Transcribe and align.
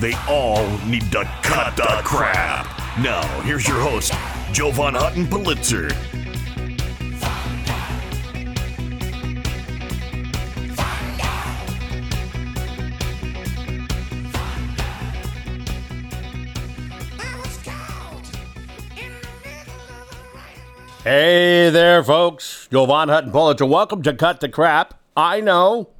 They 0.00 0.14
all 0.28 0.66
need 0.86 1.10
to 1.12 1.24
cut 1.42 1.76
the 1.76 2.00
crap. 2.04 2.66
Now, 2.98 3.22
here's 3.42 3.66
your 3.66 3.78
host, 3.80 4.12
Jovan 4.52 4.94
Hutton 4.94 5.28
Pulitzer. 5.28 5.88
Hey 21.04 21.70
there, 21.70 22.02
folks. 22.02 22.66
Jovan 22.72 23.10
Hutton 23.10 23.30
Pulitzer. 23.30 23.66
Welcome 23.66 24.02
to 24.02 24.14
Cut 24.14 24.40
the 24.40 24.48
Crap. 24.48 24.94
I 25.16 25.40
know. 25.40 25.93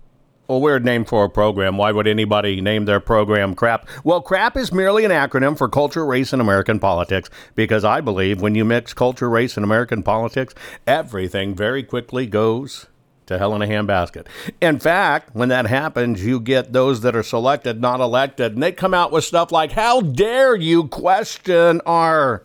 A 0.47 0.59
weird 0.59 0.85
name 0.85 1.07
for 1.07 1.25
a 1.25 1.31
program. 1.31 1.79
Why 1.79 1.91
would 1.91 2.07
anybody 2.07 2.61
name 2.61 2.85
their 2.85 3.01
program 3.01 3.55
crap? 3.55 3.89
Well, 4.05 4.21
crap 4.21 4.59
is 4.59 4.73
merely 4.73 5.07
an 5.07 5.11
acronym 5.11 5.57
for 5.57 5.71
culture, 5.71 6.05
race, 6.05 6.35
and 6.35 6.43
American 6.43 6.79
politics 6.79 7.31
because 7.55 7.83
I 7.83 8.03
believe 8.03 8.43
when 8.43 8.55
you 8.55 8.63
mix 8.63 8.93
culture, 8.93 9.31
race, 9.31 9.57
and 9.57 9.65
American 9.65 10.03
politics, 10.03 10.55
everything 10.87 11.55
very 11.55 11.83
quickly 11.83 12.27
goes 12.27 12.89
to 13.25 13.39
hell 13.39 13.55
in 13.55 13.63
a 13.63 13.67
handbasket. 13.67 14.27
In 14.61 14.79
fact, 14.79 15.35
when 15.35 15.49
that 15.49 15.67
happens, 15.67 16.23
you 16.23 16.39
get 16.41 16.75
those 16.75 17.01
that 17.01 17.17
are 17.17 17.23
selected, 17.23 17.81
not 17.81 18.01
elected, 18.01 18.53
and 18.53 18.63
they 18.63 18.73
come 18.73 18.93
out 18.93 19.13
with 19.13 19.25
stuff 19.25 19.51
like, 19.51 19.73
How 19.73 20.03
dare 20.03 20.55
you 20.55 20.89
question 20.89 21.81
our 21.87 22.43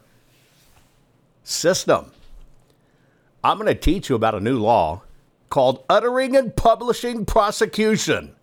system? 1.43 2.13
I'm 3.43 3.57
going 3.57 3.67
to 3.67 3.75
teach 3.75 4.07
you 4.09 4.15
about 4.15 4.35
a 4.35 4.39
new 4.39 4.57
law 4.57 5.01
called 5.49 5.83
Uttering 5.89 6.35
and 6.35 6.55
Publishing 6.55 7.25
Prosecution. 7.25 8.35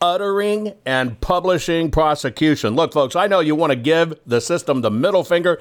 Uttering 0.00 0.74
and 0.84 1.20
Publishing 1.20 1.90
Prosecution. 1.90 2.74
Look, 2.74 2.92
folks, 2.92 3.14
I 3.14 3.26
know 3.26 3.40
you 3.40 3.54
want 3.54 3.70
to 3.70 3.76
give 3.76 4.18
the 4.26 4.40
system 4.40 4.80
the 4.80 4.90
middle 4.90 5.24
finger. 5.24 5.60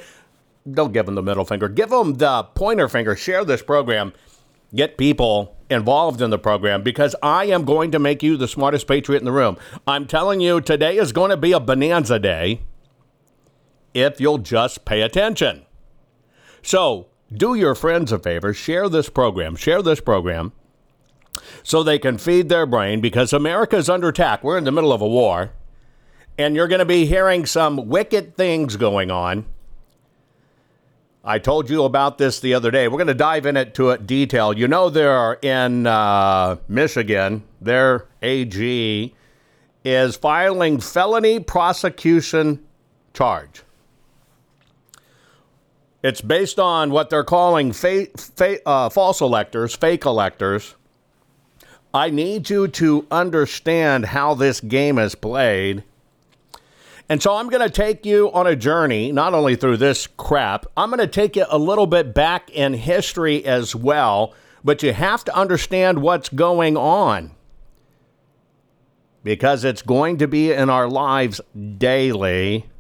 Don't 0.69 0.93
give 0.93 1.05
them 1.05 1.15
the 1.15 1.23
middle 1.23 1.45
finger, 1.45 1.67
give 1.67 1.89
them 1.89 2.15
the 2.15 2.43
pointer 2.43 2.87
finger. 2.87 3.15
Share 3.15 3.45
this 3.45 3.61
program. 3.61 4.13
Get 4.73 4.97
people 4.97 5.57
involved 5.69 6.21
in 6.21 6.29
the 6.29 6.39
program 6.39 6.81
because 6.81 7.15
I 7.21 7.45
am 7.45 7.65
going 7.65 7.91
to 7.91 7.99
make 7.99 8.23
you 8.23 8.37
the 8.37 8.47
smartest 8.47 8.87
patriot 8.87 9.19
in 9.19 9.25
the 9.25 9.31
room. 9.31 9.57
I'm 9.85 10.07
telling 10.07 10.39
you, 10.39 10.61
today 10.61 10.97
is 10.97 11.11
going 11.11 11.29
to 11.29 11.37
be 11.37 11.51
a 11.51 11.59
bonanza 11.59 12.19
day 12.19 12.61
if 13.93 14.21
you'll 14.21 14.37
just 14.37 14.85
pay 14.85 15.01
attention. 15.01 15.65
So, 16.61 17.07
do 17.33 17.55
your 17.55 17.75
friends 17.75 18.11
a 18.11 18.19
favor, 18.19 18.53
share 18.53 18.89
this 18.89 19.09
program, 19.09 19.55
share 19.55 19.81
this 19.81 20.01
program 20.01 20.51
so 21.63 21.83
they 21.83 21.99
can 21.99 22.17
feed 22.17 22.49
their 22.49 22.65
brain 22.65 23.01
because 23.01 23.33
America 23.33 23.77
is 23.77 23.89
under 23.89 24.09
attack. 24.09 24.43
We're 24.43 24.57
in 24.57 24.63
the 24.63 24.71
middle 24.71 24.91
of 24.91 25.01
a 25.01 25.07
war, 25.07 25.51
and 26.37 26.55
you're 26.55 26.67
going 26.67 26.79
to 26.79 26.85
be 26.85 27.05
hearing 27.05 27.45
some 27.45 27.87
wicked 27.87 28.35
things 28.35 28.75
going 28.75 29.11
on. 29.11 29.45
I 31.23 31.37
told 31.37 31.69
you 31.69 31.83
about 31.83 32.17
this 32.17 32.39
the 32.39 32.55
other 32.55 32.71
day. 32.71 32.87
We're 32.87 32.97
going 32.97 33.07
to 33.07 33.13
dive 33.13 33.45
into 33.45 33.91
it 33.91 34.07
detail. 34.07 34.57
You 34.57 34.67
know, 34.67 34.89
there 34.89 35.11
are 35.11 35.37
in 35.41 35.85
uh, 35.85 36.57
Michigan, 36.67 37.43
their 37.61 38.07
AG 38.23 39.15
is 39.83 40.15
filing 40.15 40.79
felony 40.79 41.39
prosecution 41.39 42.63
charge. 43.13 43.63
It's 46.03 46.21
based 46.21 46.59
on 46.59 46.91
what 46.91 47.09
they're 47.09 47.23
calling 47.23 47.73
fa- 47.73 48.07
fa- 48.17 48.67
uh, 48.67 48.89
false 48.89 49.21
electors, 49.21 49.75
fake 49.75 50.05
electors. 50.05 50.75
I 51.93 52.09
need 52.09 52.49
you 52.49 52.67
to 52.69 53.05
understand 53.11 54.07
how 54.07 54.33
this 54.33 54.61
game 54.61 54.97
is 54.97 55.13
played. 55.13 55.83
And 57.09 57.21
so 57.21 57.35
I'm 57.35 57.49
going 57.49 57.61
to 57.61 57.69
take 57.69 58.05
you 58.05 58.31
on 58.31 58.47
a 58.47 58.55
journey, 58.55 59.11
not 59.11 59.33
only 59.33 59.57
through 59.57 59.77
this 59.77 60.07
crap, 60.07 60.65
I'm 60.77 60.89
going 60.89 60.99
to 60.99 61.07
take 61.07 61.35
you 61.35 61.45
a 61.49 61.57
little 61.57 61.87
bit 61.87 62.13
back 62.13 62.49
in 62.49 62.73
history 62.73 63.43
as 63.45 63.75
well. 63.75 64.33
But 64.63 64.81
you 64.81 64.93
have 64.93 65.25
to 65.25 65.35
understand 65.35 66.01
what's 66.01 66.29
going 66.29 66.77
on 66.77 67.31
because 69.23 69.65
it's 69.65 69.81
going 69.81 70.17
to 70.19 70.27
be 70.27 70.51
in 70.51 70.69
our 70.69 70.89
lives 70.89 71.41
daily 71.77 72.70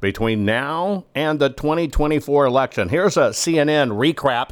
between 0.00 0.44
now 0.44 1.04
and 1.14 1.38
the 1.38 1.48
2024 1.50 2.46
election. 2.46 2.88
Here's 2.88 3.16
a 3.16 3.30
CNN 3.30 3.90
recap. 3.90 4.50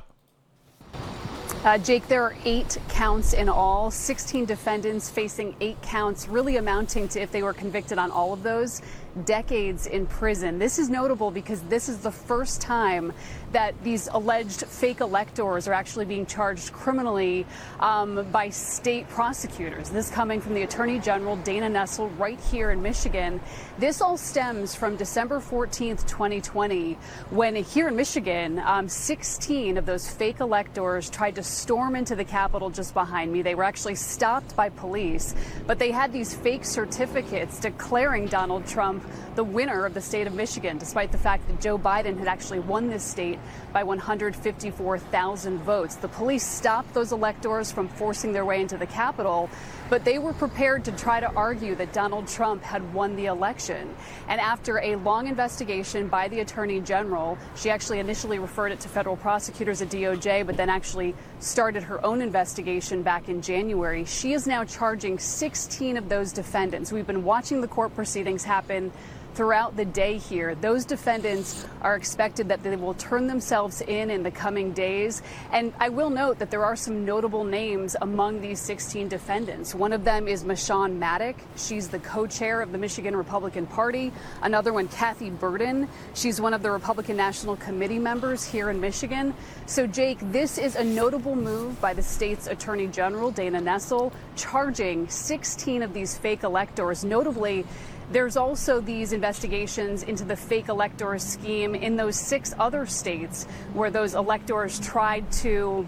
Uh, 1.65 1.79
Jake, 1.79 2.07
there 2.07 2.23
are 2.23 2.37
eight 2.45 2.79
counts 2.89 3.33
in 3.33 3.49
all, 3.49 3.91
16 3.91 4.45
defendants 4.45 5.11
facing 5.11 5.57
eight 5.61 5.81
counts, 5.83 6.29
really 6.29 6.59
amounting 6.59 7.09
to, 7.09 7.21
if 7.21 7.33
they 7.33 7.43
were 7.43 7.53
convicted 7.53 7.99
on 7.99 8.13
all 8.13 8.33
of 8.33 8.45
those, 8.45 8.83
decades 9.25 9.87
in 9.87 10.07
prison. 10.07 10.59
This 10.59 10.79
is 10.79 10.91
notable 10.91 11.31
because 11.31 11.63
this 11.63 11.89
is 11.89 11.99
the 11.99 12.13
first 12.13 12.61
time 12.61 13.13
that 13.53 13.75
these 13.83 14.09
alleged 14.13 14.67
fake 14.67 15.01
electors 15.01 15.67
are 15.67 15.73
actually 15.73 16.05
being 16.05 16.27
charged 16.27 16.73
criminally 16.73 17.47
um, 17.81 18.27
by 18.31 18.51
state 18.51 19.09
prosecutors. 19.09 19.89
This 19.89 20.11
coming 20.11 20.41
from 20.41 20.55
the 20.55 20.63
Attorney 20.63 20.99
General 20.99 21.37
Dana 21.37 21.69
Nessel 21.69 22.11
right 22.19 22.39
here 22.51 22.71
in 22.71 22.83
Michigan. 22.83 23.41
This 23.79 24.01
all 24.01 24.17
stems 24.17 24.75
from 24.75 24.97
December 24.97 25.41
14th, 25.41 26.07
2020, 26.07 26.95
when 27.31 27.55
here 27.57 27.89
in 27.89 27.97
Michigan, 27.97 28.59
um, 28.59 28.89
16 28.89 29.79
of 29.79 29.87
those 29.87 30.09
fake 30.09 30.41
electors 30.41 31.09
tried 31.09 31.37
to 31.37 31.43
storm 31.43 31.97
into 31.97 32.17
the 32.17 32.25
Capitol 32.25 32.71
just 32.71 32.95
behind 32.95 33.33
me. 33.33 33.43
They 33.43 33.55
were 33.55 33.65
actually 33.65 33.95
stopped 33.95 34.57
by 34.57 34.69
police, 34.69 35.35
but 35.67 35.79
they 35.79 35.91
had 35.91 36.13
these 36.13 36.35
fake 36.35 36.65
certificates 36.65 37.61
declaring 37.61 38.27
Donald 38.27 38.67
Trump 38.67 39.06
the 39.35 39.45
winner 39.45 39.85
of 39.85 39.95
the 39.95 40.01
state 40.01 40.27
of 40.27 40.35
Michigan, 40.35 40.79
despite 40.79 41.13
the 41.13 41.19
fact 41.19 41.47
that 41.49 41.61
Joe 41.61 41.79
Biden 41.79 42.19
had 42.19 42.29
actually 42.29 42.61
won 42.61 42.89
this 42.89 43.05
state 43.05 43.39
by 43.73 43.83
154,000 43.83 45.59
votes. 45.59 45.97
The 45.97 46.09
police 46.09 46.45
stopped 46.45 46.95
those 46.95 47.13
electors 47.13 47.71
from 47.71 47.89
forcing 47.89 48.33
their 48.33 48.45
way 48.45 48.61
into 48.61 48.77
the 48.77 48.87
Capitol, 48.87 49.51
but 49.89 50.05
they 50.05 50.19
were 50.19 50.33
prepared 50.33 50.85
to 50.85 50.93
try 50.93 51.21
to 51.21 51.33
argue 51.35 51.75
that 51.77 51.93
Donald 51.93 52.27
Trump 52.27 52.63
had 52.63 52.93
won 52.93 53.17
the 53.17 53.27
election. 53.27 53.95
And 54.29 54.41
after 54.41 54.79
a 54.79 54.97
long 54.97 55.29
investigation 55.29 56.09
by 56.09 56.29
the 56.29 56.41
Attorney 56.41 56.81
General, 56.81 57.39
she 57.55 57.71
actually 57.71 58.01
initially 58.01 58.39
referred 58.39 58.73
it 58.73 58.81
to 58.81 58.89
federal 58.89 59.17
prosecutors 59.17 59.83
at 59.83 59.89
DOJ, 59.89 60.45
but 60.47 60.57
then 60.57 60.69
actually 60.69 61.15
started 61.39 61.83
her 61.83 62.05
own 62.05 62.21
investigation 62.21 63.03
back 63.03 63.29
in 63.29 63.41
January. 63.41 64.05
She 64.05 64.33
is 64.33 64.47
now 64.47 64.65
charging 64.65 65.19
16 65.19 65.97
of 65.97 66.09
those 66.09 66.33
defendants. 66.33 66.93
We've 66.93 67.07
been 67.07 67.25
watching 67.25 67.61
the 67.61 67.69
court 67.69 67.95
proceedings 67.95 68.45
happen 68.45 68.91
throughout 69.37 69.77
the 69.77 69.85
day 69.85 70.17
here. 70.17 70.55
Those 70.55 70.87
defendants 70.87 71.67
are 71.83 71.95
expected 71.95 72.49
that 72.49 72.63
they 72.63 72.75
will 72.75 72.95
turn 72.95 73.27
themselves 73.27 73.83
in 73.83 74.11
in 74.11 74.23
the 74.23 74.31
coming 74.31 74.73
days. 74.73 75.23
And 75.53 75.75
I 75.79 75.91
will 75.91 76.09
note 76.09 76.39
that 76.39 76.51
there 76.51 76.65
are 76.65 76.75
some 76.75 77.05
notable 77.05 77.45
names 77.45 77.97
among 78.01 78.41
these 78.41 78.59
16 78.61 79.09
defendants. 79.09 79.75
One 79.75 79.93
of 79.93 80.05
them 80.05 80.27
is 80.27 80.45
Meshawn 80.45 80.97
Maddock. 80.97 81.37
She's 81.57 81.89
the 81.89 81.99
co-chair 81.99 82.63
of 82.63 82.73
the 82.73 82.79
Michigan 82.79 83.15
Republican 83.15 83.67
Party. 83.67 84.11
Another 84.41 84.73
one, 84.73 84.89
Kathy 84.89 85.29
Berden. 85.29 85.87
She's 86.15 86.41
one 86.41 86.55
of 86.55 86.63
the 86.63 86.71
Republican 86.71 87.19
National 87.19 87.57
Committee 87.57 87.99
members 87.99 88.43
here 88.43 88.71
in 88.71 88.81
Michigan. 88.81 89.35
So, 89.67 89.87
Jake, 89.87 90.19
this 90.33 90.57
is 90.57 90.77
a 90.77 90.85
notable 90.85 91.37
move 91.37 91.79
by 91.81 91.93
the 91.93 92.03
state's 92.03 92.47
Attorney 92.47 92.87
General, 92.87 93.31
Dana 93.31 93.61
Nessel, 93.61 94.13
charging 94.35 95.09
16 95.09 95.83
of 95.83 95.93
these 95.93 96.17
fake 96.17 96.43
electors. 96.43 97.05
Notably, 97.05 97.67
there's 98.11 98.37
also 98.37 98.81
these 98.81 99.13
investigations 99.13 100.03
into 100.03 100.25
the 100.25 100.37
fake 100.37 100.69
electors 100.69 101.23
scheme 101.23 101.75
in 101.75 101.97
those 101.97 102.17
six 102.17 102.55
other 102.59 102.87
states 102.87 103.45
where 103.73 103.91
those 103.91 104.15
electors 104.15 104.79
tried 104.81 105.31
to 105.33 105.87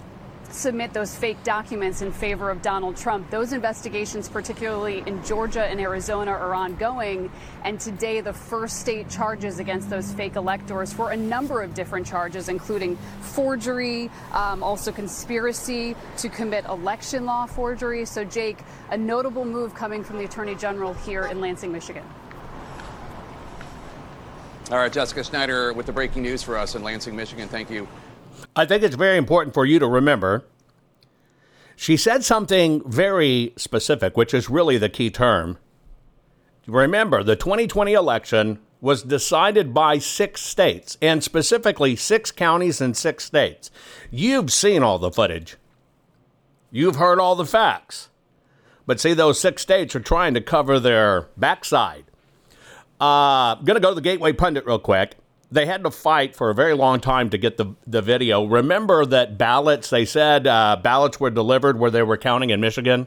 submit 0.51 0.93
those 0.93 1.15
fake 1.15 1.43
documents 1.45 2.03
in 2.03 2.13
favor 2.13 2.51
of 2.51 2.63
Donald 2.63 2.97
Trump. 2.97 3.31
Those 3.31 3.53
investigations, 3.53 4.29
particularly 4.29 5.03
in 5.07 5.23
Georgia 5.25 5.65
and 5.65 5.81
Arizona, 5.81 6.31
are 6.31 6.55
ongoing. 6.55 7.31
And 7.65 7.79
today, 7.79 8.21
the 8.21 8.33
first 8.33 8.81
state 8.81 9.09
charges 9.09 9.59
against 9.59 9.91
those 9.91 10.13
fake 10.13 10.37
electors 10.37 10.93
for 10.93 11.11
a 11.11 11.17
number 11.17 11.63
of 11.63 11.75
different 11.75 12.07
charges, 12.07 12.49
including 12.49 12.97
forgery, 13.21 14.11
um, 14.33 14.63
also 14.63 14.93
conspiracy 14.93 15.95
to 16.19 16.29
commit 16.29 16.65
election 16.65 17.25
law 17.25 17.47
forgery. 17.47 18.05
So, 18.05 18.25
Jake, 18.25 18.59
a 18.91 18.97
notable 18.97 19.45
move 19.45 19.75
coming 19.75 20.03
from 20.03 20.19
the 20.19 20.25
Attorney 20.25 20.55
General 20.55 20.95
here 20.95 21.27
in 21.27 21.41
Lansing, 21.41 21.73
Michigan. 21.73 22.05
All 24.71 24.77
right, 24.77 24.93
Jessica 24.93 25.25
Schneider 25.25 25.73
with 25.73 25.87
the 25.87 25.93
breaking 25.93 26.23
news 26.23 26.43
for 26.43 26.59
us 26.59 26.75
in 26.75 26.83
Lansing, 26.83 27.17
Michigan. 27.17 27.49
Thank 27.49 27.71
you. 27.71 27.89
I 28.57 28.65
think 28.65 28.83
it's 28.83 28.97
very 28.97 29.17
important 29.17 29.55
for 29.55 29.65
you 29.65 29.79
to 29.79 29.87
remember. 29.87 30.45
She 31.77 31.97
said 31.97 32.25
something 32.25 32.83
very 32.91 33.53
specific, 33.57 34.17
which 34.17 34.35
is 34.35 34.51
really 34.51 34.79
the 34.79 34.89
key 34.89 35.11
term. 35.11 35.59
Remember, 36.67 37.23
the 37.23 37.37
2020 37.37 37.93
election 37.93 38.59
was 38.81 39.03
decided 39.03 39.73
by 39.75 39.99
six 39.99 40.41
states, 40.41 40.99
and 41.01 41.23
specifically 41.23 41.97
six 41.97 42.31
counties 42.31 42.81
and 42.81 42.97
six 42.97 43.25
states. 43.25 43.71
You've 44.11 44.53
seen 44.53 44.83
all 44.83 44.99
the 44.99 45.11
footage, 45.11 45.57
you've 46.71 46.97
heard 46.97 47.21
all 47.21 47.37
the 47.37 47.47
facts. 47.47 48.09
But 48.87 49.01
see, 49.01 49.13
those 49.13 49.39
six 49.39 49.61
states 49.63 49.95
are 49.95 50.01
trying 50.01 50.33
to 50.35 50.41
cover 50.41 50.81
their 50.81 51.29
backside. 51.37 52.05
Uh, 53.01 53.55
I'm 53.55 53.65
going 53.65 53.77
to 53.77 53.81
go 53.81 53.91
to 53.91 53.95
the 53.95 54.01
Gateway 54.01 54.33
Pundit 54.33 54.67
real 54.67 54.79
quick 54.79 55.15
they 55.51 55.67
had 55.67 55.83
to 55.85 55.91
fight 55.91 56.37
for 56.37 56.51
a 56.51 56.55
very 56.55 56.75
long 56.75 57.01
time 57.01 57.31
to 57.31 57.39
get 57.39 57.57
the, 57.57 57.75
the 57.87 58.03
video. 58.03 58.45
Remember 58.45 59.07
that 59.07 59.39
ballots, 59.39 59.91
they 59.91 60.05
said 60.05 60.47
uh, 60.47 60.77
ballots 60.83 61.19
were 61.19 61.31
delivered 61.31 61.79
where 61.79 61.91
they 61.91 62.03
were 62.03 62.19
counting 62.19 62.51
in 62.51 62.61
Michigan? 62.61 63.07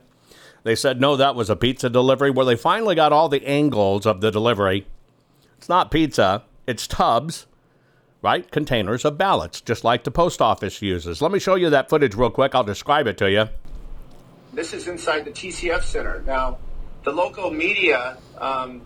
They 0.63 0.75
said, 0.75 0.99
no, 1.01 1.15
that 1.15 1.35
was 1.35 1.49
a 1.49 1.55
pizza 1.55 1.89
delivery. 1.89 2.31
Where 2.31 2.45
they 2.45 2.55
finally 2.55 2.95
got 2.95 3.13
all 3.13 3.29
the 3.29 3.45
angles 3.45 4.05
of 4.05 4.21
the 4.21 4.31
delivery. 4.31 4.85
It's 5.57 5.69
not 5.69 5.91
pizza, 5.91 6.43
it's 6.65 6.87
tubs, 6.87 7.45
right? 8.21 8.49
Containers 8.49 9.05
of 9.05 9.17
ballots, 9.17 9.61
just 9.61 9.83
like 9.83 10.03
the 10.03 10.11
post 10.11 10.41
office 10.41 10.81
uses. 10.81 11.21
Let 11.21 11.31
me 11.31 11.39
show 11.39 11.55
you 11.55 11.69
that 11.69 11.89
footage 11.89 12.15
real 12.15 12.31
quick. 12.31 12.55
I'll 12.55 12.63
describe 12.63 13.07
it 13.07 13.17
to 13.19 13.29
you. 13.29 13.49
This 14.53 14.73
is 14.73 14.87
inside 14.87 15.25
the 15.25 15.31
TCF 15.31 15.83
Center. 15.83 16.23
Now, 16.25 16.57
the 17.03 17.11
local 17.11 17.51
media 17.51 18.17
um, 18.37 18.81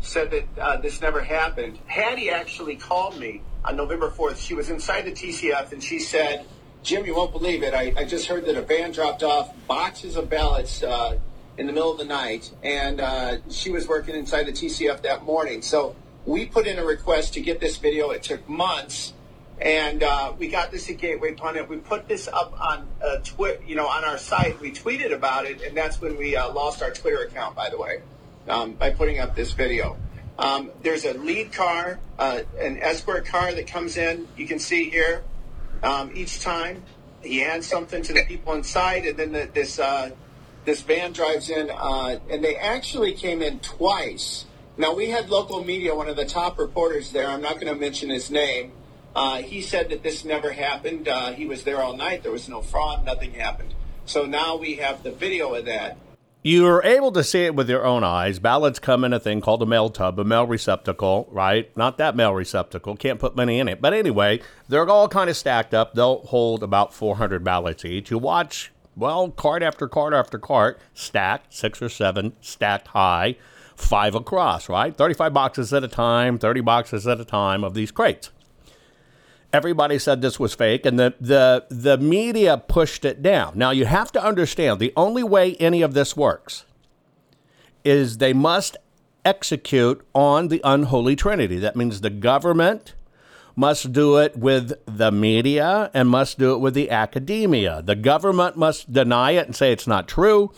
said 0.00 0.30
that 0.30 0.44
uh, 0.58 0.76
this 0.78 1.00
never 1.00 1.22
happened. 1.22 1.78
Hattie 1.86 2.30
actually 2.30 2.76
called 2.76 3.18
me 3.18 3.42
on 3.64 3.76
November 3.76 4.10
4th. 4.10 4.38
She 4.38 4.54
was 4.54 4.70
inside 4.70 5.02
the 5.02 5.12
TCF 5.12 5.72
and 5.72 5.82
she 5.82 5.98
said, 5.98 6.46
Jim, 6.82 7.04
you 7.04 7.14
won't 7.16 7.32
believe 7.32 7.62
it. 7.62 7.74
I, 7.74 7.92
I 7.96 8.04
just 8.04 8.26
heard 8.26 8.44
that 8.46 8.56
a 8.56 8.62
van 8.62 8.92
dropped 8.92 9.22
off 9.22 9.52
boxes 9.66 10.16
of 10.16 10.30
ballots 10.30 10.82
uh, 10.82 11.18
in 11.58 11.66
the 11.66 11.72
middle 11.72 11.90
of 11.90 11.98
the 11.98 12.04
night, 12.04 12.52
and 12.62 13.00
uh, 13.00 13.38
she 13.50 13.70
was 13.70 13.88
working 13.88 14.14
inside 14.14 14.44
the 14.44 14.52
TCF 14.52 15.02
that 15.02 15.24
morning. 15.24 15.62
So 15.62 15.96
we 16.24 16.46
put 16.46 16.66
in 16.66 16.78
a 16.78 16.84
request 16.84 17.34
to 17.34 17.40
get 17.40 17.58
this 17.58 17.76
video. 17.78 18.10
It 18.10 18.22
took 18.22 18.48
months, 18.48 19.14
and 19.60 20.04
uh, 20.04 20.34
we 20.38 20.46
got 20.46 20.70
this 20.70 20.88
at 20.88 20.98
Gateway 20.98 21.34
Pundit. 21.34 21.68
We 21.68 21.78
put 21.78 22.06
this 22.06 22.28
up 22.28 22.54
on 22.60 22.86
uh, 23.02 23.16
Twitter, 23.24 23.60
you 23.66 23.74
know, 23.74 23.88
on 23.88 24.04
our 24.04 24.18
site. 24.18 24.60
We 24.60 24.70
tweeted 24.70 25.12
about 25.12 25.46
it, 25.46 25.62
and 25.62 25.76
that's 25.76 26.00
when 26.00 26.16
we 26.16 26.36
uh, 26.36 26.52
lost 26.52 26.82
our 26.82 26.92
Twitter 26.92 27.22
account, 27.22 27.56
by 27.56 27.68
the 27.68 27.78
way 27.78 28.02
um, 28.48 28.72
by 28.72 28.90
putting 28.90 29.18
up 29.18 29.34
this 29.34 29.52
video. 29.52 29.96
Um, 30.38 30.70
there's 30.82 31.04
a 31.04 31.14
lead 31.14 31.52
car, 31.52 31.98
uh, 32.18 32.40
an 32.58 32.78
escort 32.82 33.24
car 33.24 33.52
that 33.52 33.66
comes 33.66 33.96
in. 33.96 34.28
You 34.36 34.46
can 34.46 34.58
see 34.58 34.90
here 34.90 35.24
um, 35.82 36.12
each 36.14 36.40
time 36.40 36.82
he 37.22 37.38
hands 37.38 37.66
something 37.66 38.02
to 38.02 38.12
the 38.12 38.24
people 38.26 38.52
inside, 38.54 39.06
and 39.06 39.18
then 39.18 39.32
the, 39.32 39.48
this 39.52 39.78
uh, 39.78 40.10
this 40.64 40.82
van 40.82 41.12
drives 41.12 41.48
in, 41.48 41.70
uh, 41.70 42.18
and 42.28 42.42
they 42.42 42.56
actually 42.56 43.12
came 43.12 43.40
in 43.40 43.60
twice. 43.60 44.46
Now 44.76 44.94
we 44.94 45.10
had 45.10 45.30
local 45.30 45.64
media, 45.64 45.94
one 45.94 46.08
of 46.08 46.16
the 46.16 46.26
top 46.26 46.58
reporters 46.58 47.12
there. 47.12 47.28
I'm 47.28 47.40
not 47.40 47.54
going 47.54 47.72
to 47.72 47.80
mention 47.80 48.10
his 48.10 48.30
name. 48.30 48.72
Uh, 49.14 49.40
he 49.40 49.62
said 49.62 49.88
that 49.88 50.02
this 50.02 50.24
never 50.24 50.52
happened. 50.52 51.08
Uh, 51.08 51.32
he 51.32 51.46
was 51.46 51.62
there 51.62 51.82
all 51.82 51.96
night. 51.96 52.22
There 52.22 52.32
was 52.32 52.48
no 52.48 52.60
fraud. 52.60 53.04
Nothing 53.06 53.32
happened. 53.32 53.74
So 54.04 54.26
now 54.26 54.56
we 54.56 54.76
have 54.76 55.02
the 55.02 55.12
video 55.12 55.54
of 55.54 55.64
that. 55.64 55.96
You're 56.46 56.80
able 56.84 57.10
to 57.10 57.24
see 57.24 57.44
it 57.44 57.56
with 57.56 57.68
your 57.68 57.84
own 57.84 58.04
eyes. 58.04 58.38
Ballots 58.38 58.78
come 58.78 59.02
in 59.02 59.12
a 59.12 59.18
thing 59.18 59.40
called 59.40 59.62
a 59.62 59.66
mail 59.66 59.90
tub, 59.90 60.20
a 60.20 60.22
mail 60.22 60.46
receptacle, 60.46 61.26
right? 61.32 61.76
Not 61.76 61.98
that 61.98 62.14
mail 62.14 62.32
receptacle. 62.32 62.94
Can't 62.94 63.18
put 63.18 63.34
money 63.34 63.58
in 63.58 63.66
it. 63.66 63.80
But 63.80 63.94
anyway, 63.94 64.40
they're 64.68 64.88
all 64.88 65.08
kind 65.08 65.28
of 65.28 65.36
stacked 65.36 65.74
up. 65.74 65.94
They'll 65.94 66.20
hold 66.26 66.62
about 66.62 66.94
400 66.94 67.42
ballots 67.42 67.84
each. 67.84 68.12
You 68.12 68.18
watch, 68.18 68.70
well, 68.94 69.32
cart 69.32 69.64
after 69.64 69.88
cart 69.88 70.14
after 70.14 70.38
cart, 70.38 70.78
stacked, 70.94 71.52
six 71.52 71.82
or 71.82 71.88
seven, 71.88 72.32
stacked 72.40 72.86
high, 72.86 73.34
five 73.74 74.14
across, 74.14 74.68
right? 74.68 74.96
35 74.96 75.34
boxes 75.34 75.72
at 75.72 75.82
a 75.82 75.88
time, 75.88 76.38
30 76.38 76.60
boxes 76.60 77.08
at 77.08 77.18
a 77.18 77.24
time 77.24 77.64
of 77.64 77.74
these 77.74 77.90
crates 77.90 78.30
everybody 79.56 79.98
said 79.98 80.20
this 80.20 80.38
was 80.38 80.54
fake 80.54 80.84
and 80.84 80.98
the, 80.98 81.14
the, 81.18 81.64
the 81.70 81.96
media 81.96 82.58
pushed 82.58 83.06
it 83.06 83.22
down. 83.22 83.56
Now, 83.56 83.70
you 83.70 83.86
have 83.86 84.12
to 84.12 84.22
understand 84.22 84.78
the 84.78 84.92
only 84.96 85.22
way 85.22 85.56
any 85.56 85.80
of 85.80 85.94
this 85.94 86.14
works 86.14 86.66
is 87.82 88.18
they 88.18 88.34
must 88.34 88.76
execute 89.24 90.06
on 90.14 90.48
the 90.48 90.60
unholy 90.62 91.16
trinity. 91.16 91.58
That 91.58 91.74
means 91.74 92.02
the 92.02 92.10
government 92.10 92.94
must 93.56 93.92
do 93.92 94.18
it 94.18 94.36
with 94.36 94.74
the 94.84 95.10
media 95.10 95.90
and 95.94 96.08
must 96.10 96.38
do 96.38 96.52
it 96.52 96.58
with 96.58 96.74
the 96.74 96.90
academia. 96.90 97.80
The 97.80 97.96
government 97.96 98.58
must 98.58 98.92
deny 98.92 99.30
it 99.32 99.46
and 99.46 99.56
say 99.56 99.72
it's 99.72 99.86
not 99.86 100.06
true. 100.06 100.52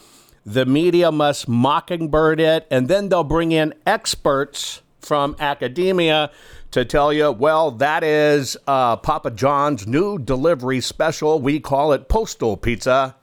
The 0.44 0.66
media 0.66 1.12
must 1.12 1.46
mockingbird 1.46 2.40
it, 2.40 2.66
and 2.70 2.88
then 2.88 3.10
they'll 3.10 3.22
bring 3.22 3.52
in 3.52 3.74
experts 3.86 4.82
from 5.00 5.36
academia 5.38 6.30
to 6.70 6.84
tell 6.84 7.12
you, 7.12 7.32
well, 7.32 7.70
that 7.72 8.04
is 8.04 8.56
uh, 8.66 8.96
Papa 8.96 9.30
John's 9.30 9.86
new 9.86 10.18
delivery 10.18 10.80
special. 10.80 11.40
We 11.40 11.60
call 11.60 11.92
it 11.92 12.08
Postal 12.08 12.56
Pizza. 12.56 13.16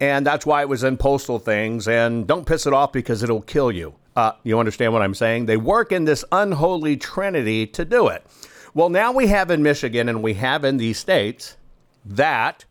And 0.00 0.26
that's 0.26 0.44
why 0.44 0.62
it 0.62 0.68
was 0.68 0.84
in 0.84 0.96
Postal 0.96 1.38
Things. 1.38 1.86
And 1.86 2.26
don't 2.26 2.46
piss 2.46 2.66
it 2.66 2.72
off 2.72 2.92
because 2.92 3.22
it'll 3.22 3.42
kill 3.42 3.70
you. 3.70 3.94
Uh, 4.16 4.32
you 4.42 4.58
understand 4.58 4.92
what 4.92 5.02
I'm 5.02 5.14
saying? 5.14 5.46
They 5.46 5.56
work 5.56 5.92
in 5.92 6.04
this 6.04 6.24
unholy 6.30 6.96
trinity 6.96 7.66
to 7.68 7.84
do 7.84 8.08
it. 8.08 8.24
Well, 8.72 8.88
now 8.88 9.12
we 9.12 9.28
have 9.28 9.50
in 9.50 9.62
Michigan 9.62 10.08
and 10.08 10.22
we 10.22 10.34
have 10.34 10.64
in 10.64 10.76
these 10.78 10.98
states 10.98 11.56
that 12.04 12.64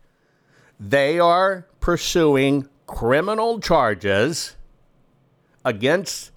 they 0.78 1.18
are 1.18 1.66
pursuing 1.80 2.68
criminal 2.86 3.60
charges 3.60 4.56
against 5.64 6.30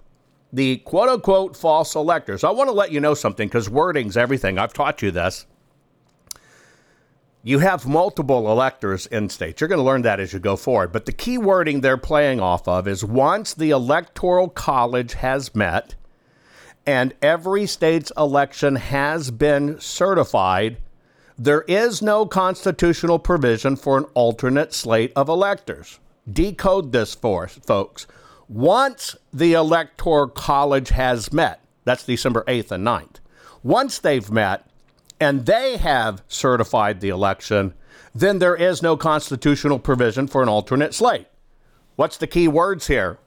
the 0.52 0.78
quote 0.78 1.08
unquote 1.08 1.56
false 1.56 1.94
electors. 1.94 2.44
I 2.44 2.50
want 2.50 2.68
to 2.68 2.74
let 2.74 2.92
you 2.92 3.00
know 3.00 3.14
something 3.14 3.48
because 3.48 3.68
wording's 3.68 4.16
everything. 4.16 4.58
I've 4.58 4.72
taught 4.72 5.02
you 5.02 5.10
this. 5.10 5.46
You 7.42 7.60
have 7.60 7.86
multiple 7.86 8.50
electors 8.50 9.06
in 9.06 9.28
states. 9.28 9.60
You're 9.60 9.68
going 9.68 9.78
to 9.78 9.84
learn 9.84 10.02
that 10.02 10.20
as 10.20 10.32
you 10.32 10.38
go 10.38 10.56
forward. 10.56 10.92
But 10.92 11.06
the 11.06 11.12
key 11.12 11.38
wording 11.38 11.80
they're 11.80 11.96
playing 11.96 12.40
off 12.40 12.66
of 12.66 12.88
is 12.88 13.04
once 13.04 13.54
the 13.54 13.70
electoral 13.70 14.48
college 14.48 15.14
has 15.14 15.54
met 15.54 15.94
and 16.84 17.14
every 17.22 17.66
state's 17.66 18.10
election 18.16 18.76
has 18.76 19.30
been 19.30 19.78
certified, 19.78 20.78
there 21.38 21.62
is 21.62 22.02
no 22.02 22.26
constitutional 22.26 23.18
provision 23.18 23.76
for 23.76 23.98
an 23.98 24.04
alternate 24.14 24.74
slate 24.74 25.12
of 25.14 25.28
electors. 25.28 26.00
Decode 26.30 26.92
this 26.92 27.14
for 27.14 27.44
us, 27.44 27.54
folks. 27.64 28.06
Once 28.48 29.14
the 29.30 29.52
Electoral 29.52 30.28
College 30.28 30.88
has 30.88 31.32
met, 31.32 31.60
that's 31.84 32.06
December 32.06 32.44
8th 32.48 32.70
and 32.70 32.86
9th, 32.86 33.16
once 33.62 33.98
they've 33.98 34.30
met 34.30 34.66
and 35.20 35.44
they 35.44 35.76
have 35.76 36.22
certified 36.28 37.00
the 37.00 37.10
election, 37.10 37.74
then 38.14 38.38
there 38.38 38.56
is 38.56 38.82
no 38.82 38.96
constitutional 38.96 39.78
provision 39.78 40.26
for 40.26 40.42
an 40.42 40.48
alternate 40.48 40.94
slate. 40.94 41.26
What's 41.96 42.16
the 42.16 42.26
key 42.26 42.48
words 42.48 42.86
here? 42.86 43.18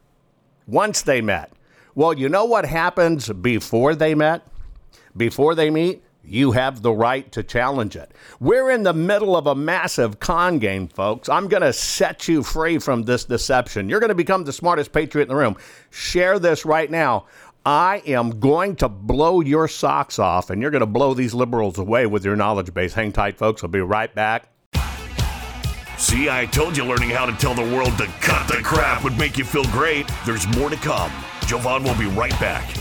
Once 0.66 1.04
they 1.04 1.22
met. 1.22 1.51
Well, 1.94 2.13
you 2.13 2.28
know 2.28 2.46
what 2.46 2.66
happens 2.66 3.30
before 3.30 3.94
they 3.94 4.16
met? 4.16 4.48
Before 5.16 5.54
they 5.54 5.70
meet? 5.70 6.01
You 6.24 6.51
have 6.51 6.82
the 6.82 6.92
right 6.92 7.32
to 7.32 7.44
challenge 7.44 7.96
it. 7.96 8.13
We're 8.40 8.72
in 8.72 8.84
the 8.84 8.94
middle 8.94 9.36
of 9.36 9.48
a 9.48 9.56
massive 9.56 10.20
con 10.20 10.60
game, 10.60 10.88
folks. 10.88 11.30
I'm 11.30 11.48
going 11.48 11.63
to 11.63 11.74
set 11.74 12.28
you 12.28 12.44
free 12.44 12.78
from 12.78 13.04
this 13.04 13.25
deception. 13.25 13.90
You're 13.90 14.00
going 14.00 14.10
to 14.10 14.16
become 14.16 14.44
the 14.44 14.54
smartest 14.54 14.92
patriot 14.92 15.24
in 15.24 15.30
the 15.30 15.36
room. 15.36 15.58
Share 15.90 16.40
this 16.40 16.66
right 16.66 16.90
now. 16.90 17.25
I 17.66 18.01
am 18.08 18.40
going 18.40 18.75
to 18.78 18.90
blow 18.90 19.42
your 19.42 19.68
socks 19.68 20.18
off, 20.18 20.50
and 20.50 20.62
you're 20.62 20.72
going 20.72 20.80
to 20.82 20.88
blow 20.88 21.13
these 21.13 21.34
liberals 21.34 21.78
away 21.78 22.08
with 22.08 22.25
your 22.25 22.36
knowledge 22.36 22.74
base. 22.74 22.94
Hang 22.94 23.12
tight, 23.12 23.38
folks. 23.38 23.63
I'll 23.63 23.70
be 23.70 23.82
right 23.82 24.13
back. 24.16 24.48
See, 25.98 26.30
I 26.32 26.48
told 26.48 26.75
you 26.75 26.84
learning 26.84 27.12
how 27.12 27.28
to 27.28 27.34
tell 27.34 27.54
the 27.54 27.75
world 27.75 27.96
to 28.00 28.08
cut 28.22 28.48
the 28.48 28.56
crap 28.63 29.04
would 29.04 29.16
make 29.20 29.38
you 29.38 29.44
feel 29.44 29.66
great. 29.66 30.10
There's 30.25 30.48
more 30.58 30.72
to 30.72 30.75
come. 30.78 31.12
Jovan 31.46 31.84
will 31.84 31.96
be 31.96 32.08
right 32.08 32.38
back. 32.40 32.81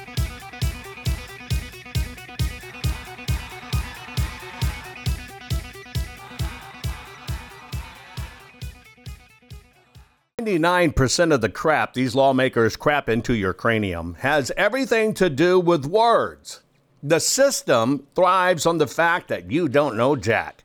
99% 10.45 11.33
of 11.33 11.41
the 11.41 11.49
crap 11.49 11.93
these 11.93 12.15
lawmakers 12.15 12.75
crap 12.75 13.09
into 13.09 13.33
your 13.33 13.53
cranium 13.53 14.15
has 14.15 14.51
everything 14.57 15.13
to 15.15 15.29
do 15.29 15.59
with 15.59 15.85
words. 15.85 16.61
The 17.03 17.19
system 17.19 18.07
thrives 18.15 18.65
on 18.65 18.77
the 18.77 18.87
fact 18.87 19.27
that 19.29 19.51
you 19.51 19.67
don't 19.67 19.97
know 19.97 20.15
Jack. 20.15 20.63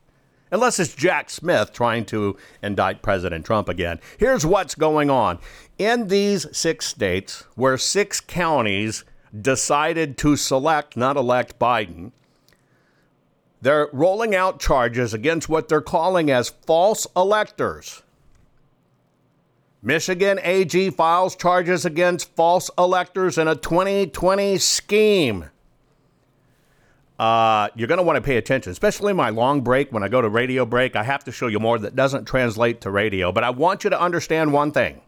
Unless 0.51 0.79
it's 0.79 0.95
Jack 0.95 1.29
Smith 1.29 1.73
trying 1.73 2.05
to 2.05 2.37
indict 2.61 3.01
President 3.01 3.45
Trump 3.45 3.67
again. 3.67 3.99
Here's 4.17 4.45
what's 4.45 4.75
going 4.75 5.09
on. 5.09 5.39
In 5.77 6.07
these 6.07 6.45
six 6.55 6.85
states, 6.85 7.43
where 7.55 7.77
six 7.77 8.19
counties 8.21 9.03
decided 9.39 10.17
to 10.19 10.35
select, 10.35 10.95
not 10.95 11.17
elect 11.17 11.59
Biden, 11.59 12.11
they're 13.61 13.89
rolling 13.91 14.35
out 14.35 14.59
charges 14.59 15.13
against 15.13 15.49
what 15.49 15.67
they're 15.67 15.81
calling 15.81 16.29
as 16.29 16.49
false 16.49 17.07
electors. 17.15 18.03
Michigan 19.81 20.39
AG 20.41 20.89
files 20.91 21.35
charges 21.35 21.85
against 21.85 22.35
false 22.35 22.69
electors 22.77 23.37
in 23.37 23.47
a 23.47 23.55
2020 23.55 24.57
scheme. 24.57 25.45
Uh, 27.19 27.69
you're 27.75 27.87
going 27.87 27.97
to 27.97 28.03
want 28.03 28.15
to 28.15 28.21
pay 28.21 28.37
attention, 28.37 28.71
especially 28.71 29.13
my 29.13 29.29
long 29.29 29.61
break. 29.61 29.91
When 29.91 30.03
I 30.03 30.07
go 30.07 30.21
to 30.21 30.29
radio 30.29 30.65
break, 30.65 30.95
I 30.95 31.03
have 31.03 31.23
to 31.25 31.31
show 31.31 31.47
you 31.47 31.59
more 31.59 31.79
that 31.79 31.95
doesn't 31.95 32.25
translate 32.25 32.81
to 32.81 32.91
radio. 32.91 33.31
But 33.31 33.43
I 33.43 33.49
want 33.49 33.83
you 33.83 33.89
to 33.89 33.99
understand 33.99 34.53
one 34.53 34.71
thing. 34.71 35.01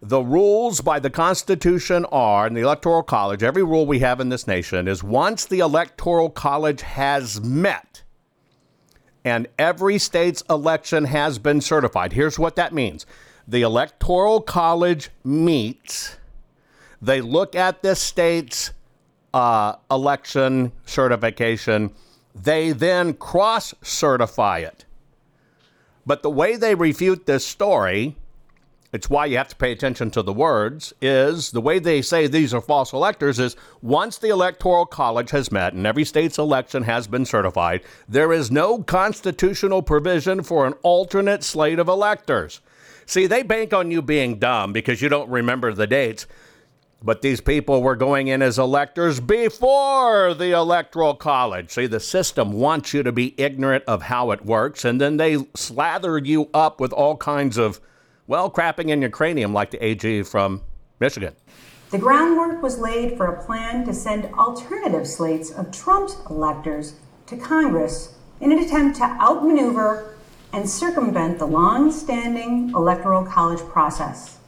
The 0.00 0.22
rules 0.22 0.80
by 0.80 0.98
the 0.98 1.10
Constitution 1.10 2.04
are, 2.06 2.46
in 2.46 2.54
the 2.54 2.62
Electoral 2.62 3.02
College, 3.02 3.42
every 3.42 3.62
rule 3.62 3.86
we 3.86 4.00
have 4.00 4.18
in 4.18 4.30
this 4.30 4.46
nation 4.46 4.88
is 4.88 5.04
once 5.04 5.44
the 5.44 5.60
Electoral 5.60 6.28
College 6.28 6.82
has 6.82 7.40
met 7.40 8.02
and 9.24 9.46
every 9.58 9.98
state's 9.98 10.42
election 10.50 11.04
has 11.04 11.38
been 11.38 11.60
certified. 11.60 12.12
Here's 12.12 12.38
what 12.38 12.56
that 12.56 12.72
means 12.72 13.06
the 13.46 13.62
Electoral 13.62 14.40
College 14.40 15.10
meets, 15.24 16.16
they 17.00 17.20
look 17.20 17.54
at 17.54 17.82
this 17.82 18.00
state's 18.00 18.72
uh, 19.34 19.76
election 19.90 20.72
certification, 20.86 21.92
they 22.34 22.72
then 22.72 23.14
cross 23.14 23.74
certify 23.82 24.58
it. 24.58 24.84
But 26.06 26.22
the 26.22 26.30
way 26.30 26.56
they 26.56 26.74
refute 26.74 27.26
this 27.26 27.46
story, 27.46 28.16
it's 28.92 29.08
why 29.08 29.26
you 29.26 29.38
have 29.38 29.48
to 29.48 29.56
pay 29.56 29.72
attention 29.72 30.10
to 30.10 30.22
the 30.22 30.32
words, 30.32 30.92
is 31.00 31.50
the 31.50 31.60
way 31.60 31.78
they 31.78 32.02
say 32.02 32.26
these 32.26 32.52
are 32.52 32.60
false 32.60 32.92
electors 32.92 33.38
is 33.38 33.56
once 33.80 34.18
the 34.18 34.28
Electoral 34.28 34.84
College 34.84 35.30
has 35.30 35.50
met 35.50 35.72
and 35.72 35.86
every 35.86 36.04
state's 36.04 36.38
election 36.38 36.82
has 36.82 37.06
been 37.06 37.24
certified, 37.24 37.82
there 38.08 38.32
is 38.32 38.50
no 38.50 38.82
constitutional 38.82 39.82
provision 39.82 40.42
for 40.42 40.66
an 40.66 40.74
alternate 40.82 41.42
slate 41.42 41.78
of 41.78 41.88
electors. 41.88 42.60
See, 43.06 43.26
they 43.26 43.42
bank 43.42 43.72
on 43.72 43.90
you 43.90 44.02
being 44.02 44.38
dumb 44.38 44.72
because 44.72 45.00
you 45.00 45.08
don't 45.08 45.30
remember 45.30 45.72
the 45.72 45.86
dates. 45.86 46.26
But 47.04 47.20
these 47.20 47.40
people 47.40 47.82
were 47.82 47.96
going 47.96 48.28
in 48.28 48.42
as 48.42 48.60
electors 48.60 49.18
before 49.18 50.34
the 50.34 50.52
Electoral 50.52 51.14
College. 51.14 51.70
See, 51.70 51.86
the 51.86 51.98
system 51.98 52.52
wants 52.52 52.94
you 52.94 53.02
to 53.02 53.10
be 53.10 53.34
ignorant 53.36 53.82
of 53.88 54.02
how 54.02 54.30
it 54.30 54.44
works, 54.44 54.84
and 54.84 55.00
then 55.00 55.16
they 55.16 55.38
slather 55.56 56.16
you 56.18 56.48
up 56.54 56.80
with 56.80 56.92
all 56.92 57.16
kinds 57.16 57.58
of, 57.58 57.80
well, 58.32 58.50
crapping 58.50 58.88
in 58.88 59.02
your 59.02 59.10
cranium, 59.10 59.52
like 59.52 59.70
the 59.70 59.84
AG 59.84 60.22
from 60.22 60.62
Michigan. 61.00 61.36
The 61.90 61.98
groundwork 61.98 62.62
was 62.62 62.78
laid 62.78 63.18
for 63.18 63.26
a 63.26 63.44
plan 63.44 63.84
to 63.84 63.92
send 63.92 64.24
alternative 64.32 65.06
slates 65.06 65.50
of 65.50 65.70
Trump's 65.70 66.16
electors 66.30 66.94
to 67.26 67.36
Congress 67.36 68.14
in 68.40 68.50
an 68.50 68.58
attempt 68.58 68.96
to 68.96 69.04
outmaneuver 69.04 70.14
and 70.54 70.66
circumvent 70.66 71.38
the 71.38 71.46
long 71.46 71.92
standing 71.92 72.70
Electoral 72.70 73.22
College 73.22 73.60
process. 73.68 74.38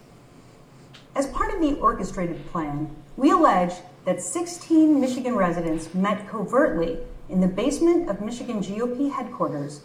As 1.15 1.27
part 1.27 1.53
of 1.53 1.61
the 1.61 1.75
orchestrated 1.75 2.47
plan, 2.47 2.89
we 3.19 3.33
allege 3.33 3.75
that 4.07 4.23
16 4.23 4.99
Michigan 4.99 5.37
residents 5.37 5.93
met 5.93 6.27
covertly 6.27 7.01
in 7.29 7.43
the 7.43 7.49
basement 7.49 8.09
of 8.09 8.23
Michigan 8.23 8.63
GOP 8.63 9.13
headquarters 9.13 9.83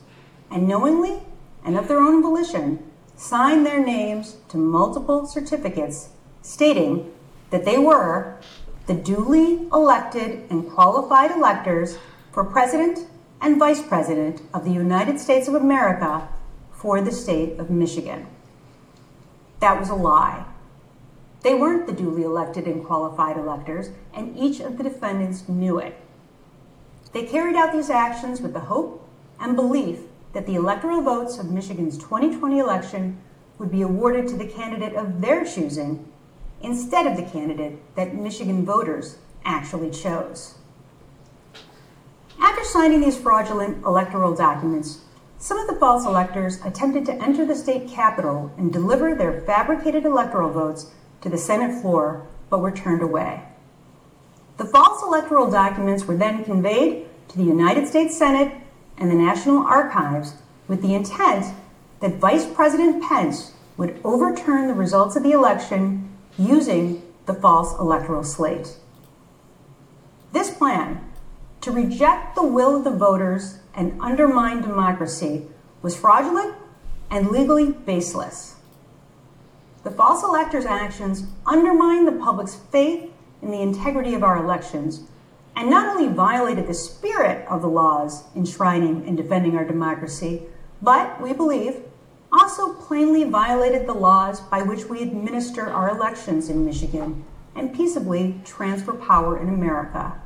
and 0.50 0.70
knowingly 0.70 1.20
and 1.65 1.77
of 1.77 1.89
their 1.89 2.00
own 2.00 2.22
volition 2.22 2.88
signed 3.19 3.65
their 3.65 3.85
names 3.85 4.38
to 4.47 4.55
multiple 4.55 5.27
certificates 5.27 6.07
stating 6.41 7.11
that 7.49 7.65
they 7.65 7.77
were 7.77 8.38
the 8.88 8.93
duly 8.93 9.67
elected 9.73 10.49
and 10.49 10.71
qualified 10.71 11.29
electors 11.29 11.97
for 12.31 12.45
President 12.45 12.99
and 13.41 13.59
Vice 13.59 13.81
President 13.81 14.41
of 14.53 14.63
the 14.63 14.71
United 14.71 15.19
States 15.19 15.49
of 15.49 15.53
America 15.53 16.29
for 16.71 17.01
the 17.01 17.11
state 17.11 17.59
of 17.59 17.69
Michigan. 17.69 18.25
That 19.59 19.77
was 19.77 19.89
a 19.89 19.95
lie. 19.95 20.45
They 21.41 21.55
weren't 21.55 21.88
the 21.88 21.93
duly 21.93 22.23
elected 22.23 22.67
and 22.67 22.85
qualified 22.85 23.35
electors, 23.35 23.89
and 24.13 24.38
each 24.38 24.61
of 24.61 24.77
the 24.77 24.83
defendants 24.83 25.47
knew 25.49 25.77
it. 25.77 25.95
They 27.11 27.25
carried 27.25 27.55
out 27.55 27.73
these 27.73 27.89
actions 27.89 28.39
with 28.39 28.53
the 28.53 28.61
hope 28.61 29.05
and 29.41 29.57
belief 29.57 29.99
that 30.33 30.45
the 30.45 30.55
electoral 30.55 31.01
votes 31.01 31.38
of 31.38 31.50
Michigan's 31.50 31.98
2020 31.98 32.59
election 32.59 33.17
would 33.57 33.71
be 33.71 33.81
awarded 33.81 34.27
to 34.27 34.38
the 34.38 34.48
candidate 34.48 34.93
of 34.95 35.21
their 35.21 35.43
choosing 35.43 36.07
instead 36.62 37.07
of 37.07 37.17
the 37.17 37.31
candidate 37.31 37.77
that 37.95 38.15
Michigan 38.15 38.65
voters 38.65 39.17
actually 39.43 39.89
chose. 39.89 40.55
After 42.39 42.63
signing 42.63 43.01
these 43.01 43.17
fraudulent 43.17 43.83
electoral 43.83 44.36
documents, 44.36 45.00
some 45.38 45.57
of 45.57 45.67
the 45.67 45.75
false 45.75 46.05
electors 46.05 46.59
attempted 46.65 47.05
to 47.05 47.13
enter 47.13 47.45
the 47.45 47.55
state 47.55 47.88
capitol 47.88 48.51
and 48.57 48.71
deliver 48.71 49.15
their 49.15 49.41
fabricated 49.41 50.05
electoral 50.05 50.51
votes 50.51 50.91
to 51.21 51.29
the 51.29 51.38
Senate 51.38 51.81
floor, 51.81 52.27
but 52.50 52.59
were 52.59 52.71
turned 52.71 53.01
away. 53.01 53.43
The 54.57 54.65
false 54.65 55.01
electoral 55.01 55.50
documents 55.50 56.05
were 56.05 56.17
then 56.17 56.43
conveyed 56.43 57.07
to 57.29 57.38
the 57.38 57.43
United 57.43 57.88
States 57.88 58.17
Senate 58.17 58.53
and 59.00 59.10
the 59.10 59.15
National 59.15 59.65
Archives 59.65 60.34
with 60.68 60.82
the 60.82 60.94
intent 60.94 61.56
that 62.01 62.15
Vice 62.15 62.46
President 62.46 63.01
Pence 63.03 63.53
would 63.77 64.00
overturn 64.03 64.68
the 64.68 64.74
results 64.74 65.15
of 65.15 65.24
the 65.24 65.32
election 65.32 66.10
using 66.38 67.01
the 67.25 67.34
false 67.34 67.77
electoral 67.79 68.24
slate. 68.24 68.77
This 70.32 70.51
plan 70.51 71.10
to 71.62 71.72
reject 71.72 72.36
the 72.36 72.46
will 72.46 72.75
of 72.75 72.84
the 72.84 72.91
voters 72.91 73.60
and 73.74 74.00
undermine 74.01 74.62
democracy 74.62 75.46
was 75.82 75.96
fraudulent 75.96 76.56
and 77.10 77.29
legally 77.29 77.72
baseless. 77.72 78.56
The 79.84 79.91
false 79.91 80.24
electors' 80.24 80.65
actions 80.65 81.24
undermined 81.46 82.08
the 82.08 82.12
public's 82.12 82.56
faith 82.56 83.12
in 83.41 83.51
the 83.51 83.62
integrity 83.62 84.13
of 84.13 84.24
our 84.24 84.38
elections 84.38 85.03
and 85.59 85.69
not 85.69 85.93
only 85.93 86.07
violated 86.07 86.67
the 86.67 86.73
spirit 86.73 87.45
of 87.49 87.61
the 87.61 87.67
laws 87.67 88.23
enshrining 88.33 89.05
and 89.05 89.17
defending 89.17 89.57
our 89.57 89.65
democracy, 89.65 90.43
but 90.81 91.22
we 91.22 91.33
believe 91.33 91.81
also 92.31 92.74
plainly 92.75 93.25
violated 93.25 93.85
the 93.85 93.93
laws 93.93 94.39
by 94.39 94.61
which 94.61 94.85
we 94.85 95.01
administer 95.01 95.69
our 95.69 95.89
elections 95.89 96.50
in 96.50 96.65
Michigan 96.65 97.25
and 97.57 97.75
peaceably 97.75 98.39
transfer 98.45 98.93
power 98.93 99.37
in 99.37 99.50
America. 99.50 100.22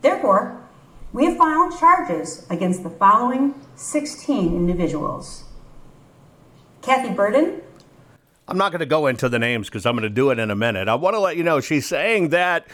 Therefore, 0.00 0.60
we 1.12 1.26
have 1.26 1.36
filed 1.36 1.78
charges 1.78 2.44
against 2.50 2.82
the 2.82 2.90
following 2.90 3.54
16 3.76 4.56
individuals 4.56 5.44
Kathy 6.80 7.14
Berden, 7.14 7.62
I'm 8.48 8.58
not 8.58 8.72
going 8.72 8.80
to 8.80 8.86
go 8.86 9.06
into 9.06 9.28
the 9.28 9.38
names 9.38 9.68
because 9.68 9.86
I'm 9.86 9.94
going 9.94 10.02
to 10.02 10.10
do 10.10 10.30
it 10.30 10.38
in 10.40 10.50
a 10.50 10.56
minute. 10.56 10.88
I 10.88 10.96
want 10.96 11.14
to 11.14 11.20
let 11.20 11.36
you 11.36 11.44
know 11.44 11.60
she's 11.60 11.86
saying 11.86 12.30
that 12.30 12.66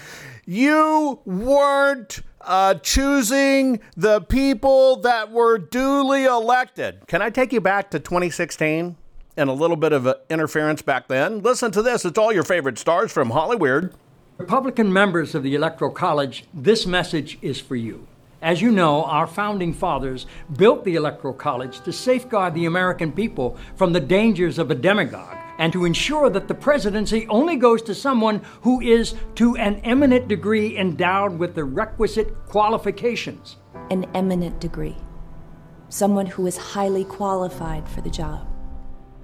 you 0.49 1.21
weren't 1.27 2.23
uh, 2.41 2.73
choosing 2.77 3.81
the 3.99 4.23
people 4.23 4.97
that 4.97 5.31
were 5.31 5.59
duly 5.59 6.25
elected. 6.25 7.07
Can 7.07 7.21
I 7.21 7.29
take 7.29 7.53
you 7.53 7.61
back 7.61 7.91
to 7.91 8.01
2016 8.01 8.97
and 9.37 9.51
a 9.51 9.53
little 9.53 9.77
bit 9.77 9.93
of 9.93 10.09
interference 10.31 10.81
back 10.81 11.07
then? 11.07 11.43
Listen 11.43 11.71
to 11.73 11.83
this. 11.83 12.07
It's 12.07 12.17
all 12.17 12.33
your 12.33 12.45
favorite 12.45 12.79
stars 12.79 13.13
from 13.13 13.29
Hollywood. 13.29 13.93
Republican 14.39 14.91
members 14.91 15.35
of 15.35 15.43
the 15.43 15.55
Electoral 15.55 15.91
College, 15.91 16.47
this 16.55 16.87
message 16.87 17.37
is 17.43 17.61
for 17.61 17.77
you. 17.77 18.07
As 18.41 18.63
you 18.63 18.71
know, 18.71 19.05
our 19.05 19.27
founding 19.27 19.75
fathers 19.75 20.25
built 20.57 20.83
the 20.83 20.95
Electoral 20.95 21.35
College 21.35 21.81
to 21.81 21.93
safeguard 21.93 22.55
the 22.55 22.65
American 22.65 23.13
people 23.13 23.59
from 23.77 23.93
the 23.93 24.01
dangers 24.01 24.59
of 24.59 24.71
a 24.71 24.75
demagogue 24.75 25.38
and 25.59 25.73
to 25.73 25.85
ensure 25.85 26.31
that 26.31 26.49
the 26.49 26.55
presidency 26.55 27.27
only 27.29 27.57
goes 27.57 27.83
to 27.83 27.95
someone 27.95 28.41
who 28.63 28.81
is 28.81 29.15
to 29.35 29.57
an 29.57 29.81
eminent 29.85 30.29
degree 30.29 30.79
endowed 30.79 31.39
with 31.39 31.55
the 31.55 31.65
requisite 31.65 32.47
qualifications. 32.47 33.57
An 33.91 34.07
eminent 34.15 34.61
degree. 34.61 34.97
Someone 35.89 36.27
who 36.27 36.47
is 36.47 36.57
highly 36.57 37.05
qualified 37.05 37.89
for 37.89 38.01
the 38.01 38.11
job. 38.11 38.47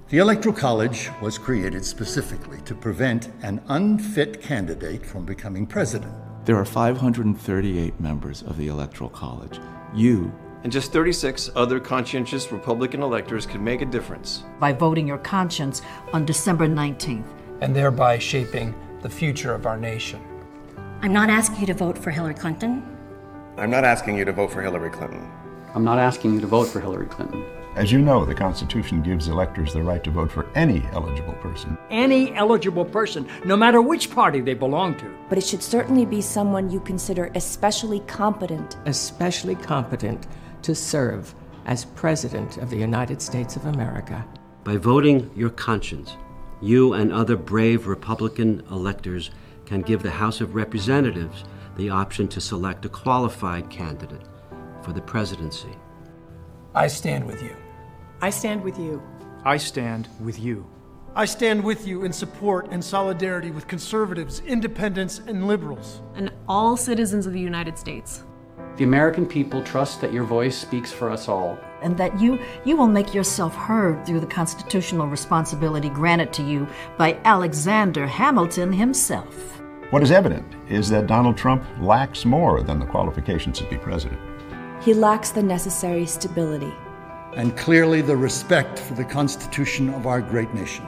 The 0.08 0.18
Electoral 0.18 0.54
College 0.54 1.10
was 1.22 1.38
created 1.38 1.84
specifically 1.84 2.60
to 2.62 2.74
prevent 2.74 3.30
an 3.42 3.62
unfit 3.68 4.42
candidate 4.42 5.04
from 5.04 5.24
becoming 5.24 5.66
president. 5.66 6.14
There 6.44 6.56
are 6.56 6.64
538 6.64 7.98
members 8.00 8.42
of 8.42 8.58
the 8.58 8.68
Electoral 8.68 9.08
College. 9.08 9.58
You 9.94 10.30
and 10.64 10.72
just 10.72 10.92
36 10.92 11.50
other 11.54 11.78
conscientious 11.78 12.50
Republican 12.50 13.02
electors 13.02 13.44
could 13.44 13.60
make 13.60 13.82
a 13.82 13.84
difference. 13.84 14.44
By 14.58 14.72
voting 14.72 15.06
your 15.06 15.18
conscience 15.18 15.82
on 16.14 16.24
December 16.24 16.66
19th. 16.66 17.26
And 17.60 17.76
thereby 17.76 18.18
shaping 18.18 18.74
the 19.02 19.10
future 19.10 19.54
of 19.54 19.66
our 19.66 19.76
nation. 19.76 20.20
I'm 21.02 21.12
not 21.12 21.28
asking 21.28 21.60
you 21.60 21.66
to 21.66 21.74
vote 21.74 21.98
for 21.98 22.10
Hillary 22.10 22.34
Clinton. 22.34 22.82
I'm 23.58 23.70
not 23.70 23.84
asking 23.84 24.16
you 24.16 24.24
to 24.24 24.32
vote 24.32 24.50
for 24.50 24.62
Hillary 24.62 24.90
Clinton. 24.90 25.30
I'm 25.74 25.84
not 25.84 25.98
asking 25.98 26.32
you 26.32 26.40
to 26.40 26.46
vote 26.46 26.64
for 26.64 26.80
Hillary 26.80 27.06
Clinton. 27.06 27.44
As 27.76 27.92
you 27.92 28.00
know, 28.00 28.24
the 28.24 28.34
Constitution 28.34 29.02
gives 29.02 29.28
electors 29.28 29.74
the 29.74 29.82
right 29.82 30.02
to 30.04 30.10
vote 30.10 30.30
for 30.32 30.46
any 30.54 30.82
eligible 30.92 31.34
person. 31.34 31.76
Any 31.90 32.32
eligible 32.36 32.84
person, 32.84 33.28
no 33.44 33.56
matter 33.56 33.82
which 33.82 34.10
party 34.10 34.40
they 34.40 34.54
belong 34.54 34.96
to. 34.98 35.14
But 35.28 35.36
it 35.36 35.44
should 35.44 35.62
certainly 35.62 36.06
be 36.06 36.22
someone 36.22 36.70
you 36.70 36.80
consider 36.80 37.30
especially 37.34 38.00
competent. 38.00 38.76
Especially 38.86 39.56
competent 39.56 40.26
to 40.64 40.74
serve 40.74 41.34
as 41.66 41.84
President 41.84 42.58
of 42.58 42.70
the 42.70 42.76
United 42.76 43.22
States 43.22 43.56
of 43.56 43.66
America. 43.66 44.26
By 44.64 44.76
voting 44.76 45.30
your 45.36 45.50
conscience, 45.50 46.16
you 46.60 46.94
and 46.94 47.12
other 47.12 47.36
brave 47.36 47.86
Republican 47.86 48.62
electors 48.70 49.30
can 49.66 49.82
give 49.82 50.02
the 50.02 50.10
House 50.10 50.40
of 50.40 50.54
Representatives 50.54 51.44
the 51.76 51.90
option 51.90 52.28
to 52.28 52.40
select 52.40 52.84
a 52.84 52.88
qualified 52.88 53.68
candidate 53.70 54.26
for 54.82 54.92
the 54.92 55.02
presidency. 55.02 55.76
I 56.74 56.86
stand 56.86 57.26
with 57.26 57.42
you. 57.42 57.56
I 58.20 58.30
stand 58.30 58.62
with 58.62 58.78
you. 58.78 59.02
I 59.44 59.56
stand 59.58 60.08
with 60.20 60.38
you. 60.38 60.66
I 61.14 61.26
stand 61.26 61.62
with 61.62 61.86
you 61.86 62.04
in 62.04 62.12
support 62.12 62.68
and 62.70 62.82
solidarity 62.82 63.50
with 63.50 63.68
conservatives, 63.68 64.40
independents, 64.40 65.20
and 65.26 65.46
liberals. 65.46 66.00
And 66.14 66.32
all 66.48 66.76
citizens 66.76 67.26
of 67.26 67.32
the 67.32 67.40
United 67.40 67.78
States. 67.78 68.24
The 68.76 68.84
American 68.84 69.24
people 69.24 69.62
trust 69.62 70.00
that 70.00 70.12
your 70.12 70.24
voice 70.24 70.58
speaks 70.58 70.90
for 70.90 71.08
us 71.08 71.28
all. 71.28 71.56
And 71.80 71.96
that 71.96 72.18
you, 72.20 72.40
you 72.64 72.76
will 72.76 72.88
make 72.88 73.14
yourself 73.14 73.54
heard 73.54 74.04
through 74.04 74.18
the 74.18 74.26
constitutional 74.26 75.06
responsibility 75.06 75.88
granted 75.88 76.32
to 76.32 76.42
you 76.42 76.66
by 76.98 77.16
Alexander 77.24 78.04
Hamilton 78.04 78.72
himself. 78.72 79.60
What 79.90 80.02
is 80.02 80.10
evident 80.10 80.44
is 80.68 80.88
that 80.88 81.06
Donald 81.06 81.36
Trump 81.36 81.62
lacks 81.78 82.24
more 82.24 82.62
than 82.62 82.80
the 82.80 82.86
qualifications 82.86 83.60
to 83.60 83.70
be 83.70 83.78
president. 83.78 84.20
He 84.82 84.92
lacks 84.92 85.30
the 85.30 85.42
necessary 85.42 86.04
stability. 86.04 86.74
And 87.36 87.56
clearly 87.56 88.02
the 88.02 88.16
respect 88.16 88.80
for 88.80 88.94
the 88.94 89.04
Constitution 89.04 89.88
of 89.90 90.08
our 90.08 90.20
great 90.20 90.52
nation. 90.52 90.84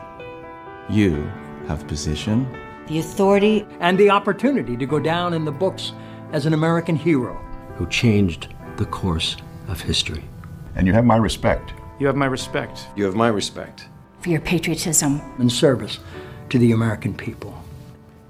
You 0.89 1.31
have 1.69 1.87
position, 1.87 2.53
the 2.89 2.99
authority, 2.99 3.65
and 3.79 3.97
the 3.97 4.11
opportunity 4.11 4.77
to 4.77 4.87
go 4.87 4.99
down 4.99 5.35
in 5.35 5.45
the 5.45 5.53
books 5.53 5.93
as 6.33 6.47
an 6.47 6.53
American 6.53 6.97
hero 6.97 7.46
who 7.77 7.87
changed 7.89 8.49
the 8.77 8.87
course 8.87 9.37
of 9.69 9.81
history. 9.81 10.25
And 10.75 10.87
you 10.87 10.93
have 10.93 11.05
my 11.05 11.17
respect. 11.17 11.73
You 11.99 12.07
have 12.07 12.17
my 12.17 12.27
respect. 12.27 12.89
You 12.97 13.05
have 13.05 13.15
my 13.15 13.29
respect. 13.29 13.89
For 14.21 14.31
your 14.31 14.41
patriotism 14.41 15.21
and 15.39 15.51
service 15.51 15.99
to 16.51 16.59
the 16.59 16.73
American 16.73 17.15
people. 17.15 17.63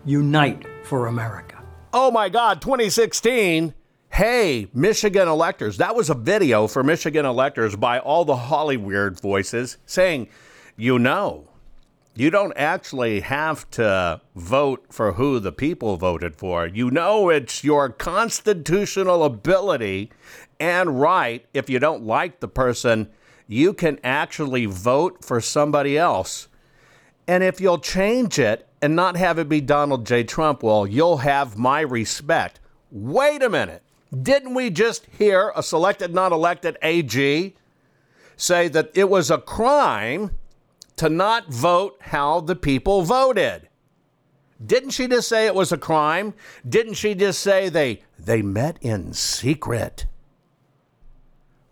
Unite 0.04 0.64
for 0.84 1.06
America. 1.06 1.62
Oh 1.92 2.10
my 2.10 2.28
God, 2.28 2.60
2016. 2.60 3.74
Hey, 4.10 4.68
Michigan 4.72 5.28
electors. 5.28 5.78
That 5.78 5.96
was 5.96 6.10
a 6.10 6.14
video 6.14 6.66
for 6.66 6.82
Michigan 6.82 7.26
electors 7.26 7.74
by 7.76 7.98
all 7.98 8.24
the 8.24 8.36
Hollywood 8.36 9.20
voices 9.20 9.78
saying, 9.84 10.28
you 10.76 10.98
know, 10.98 11.48
you 12.16 12.30
don't 12.30 12.54
actually 12.56 13.20
have 13.20 13.70
to 13.72 14.20
vote 14.34 14.86
for 14.90 15.12
who 15.12 15.38
the 15.38 15.52
people 15.52 15.98
voted 15.98 16.34
for. 16.34 16.66
You 16.66 16.90
know, 16.90 17.28
it's 17.28 17.62
your 17.62 17.90
constitutional 17.90 19.22
ability 19.22 20.10
and 20.58 20.98
right. 20.98 21.44
If 21.52 21.68
you 21.68 21.78
don't 21.78 22.04
like 22.04 22.40
the 22.40 22.48
person, 22.48 23.10
you 23.46 23.74
can 23.74 23.98
actually 24.02 24.64
vote 24.64 25.22
for 25.22 25.42
somebody 25.42 25.98
else. 25.98 26.48
And 27.28 27.44
if 27.44 27.60
you'll 27.60 27.78
change 27.78 28.38
it 28.38 28.66
and 28.80 28.96
not 28.96 29.16
have 29.16 29.38
it 29.38 29.48
be 29.48 29.60
Donald 29.60 30.06
J. 30.06 30.24
Trump, 30.24 30.62
well, 30.62 30.86
you'll 30.86 31.18
have 31.18 31.58
my 31.58 31.80
respect. 31.80 32.60
Wait 32.90 33.42
a 33.42 33.50
minute. 33.50 33.82
Didn't 34.22 34.54
we 34.54 34.70
just 34.70 35.06
hear 35.18 35.52
a 35.54 35.62
selected, 35.62 36.14
non 36.14 36.32
elected 36.32 36.78
AG 36.80 37.54
say 38.36 38.68
that 38.68 38.90
it 38.94 39.10
was 39.10 39.30
a 39.30 39.38
crime 39.38 40.30
to 40.96 41.08
not 41.08 41.52
vote 41.52 41.96
how 42.00 42.40
the 42.40 42.56
people 42.56 43.02
voted? 43.02 43.68
Didn't 44.64 44.90
she 44.90 45.06
just 45.06 45.28
say 45.28 45.46
it 45.46 45.54
was 45.54 45.72
a 45.72 45.78
crime? 45.78 46.34
Didn't 46.66 46.94
she 46.94 47.14
just 47.14 47.40
say 47.40 47.68
they 47.68 48.02
they 48.18 48.42
met 48.42 48.78
in 48.80 49.12
secret? 49.12 50.06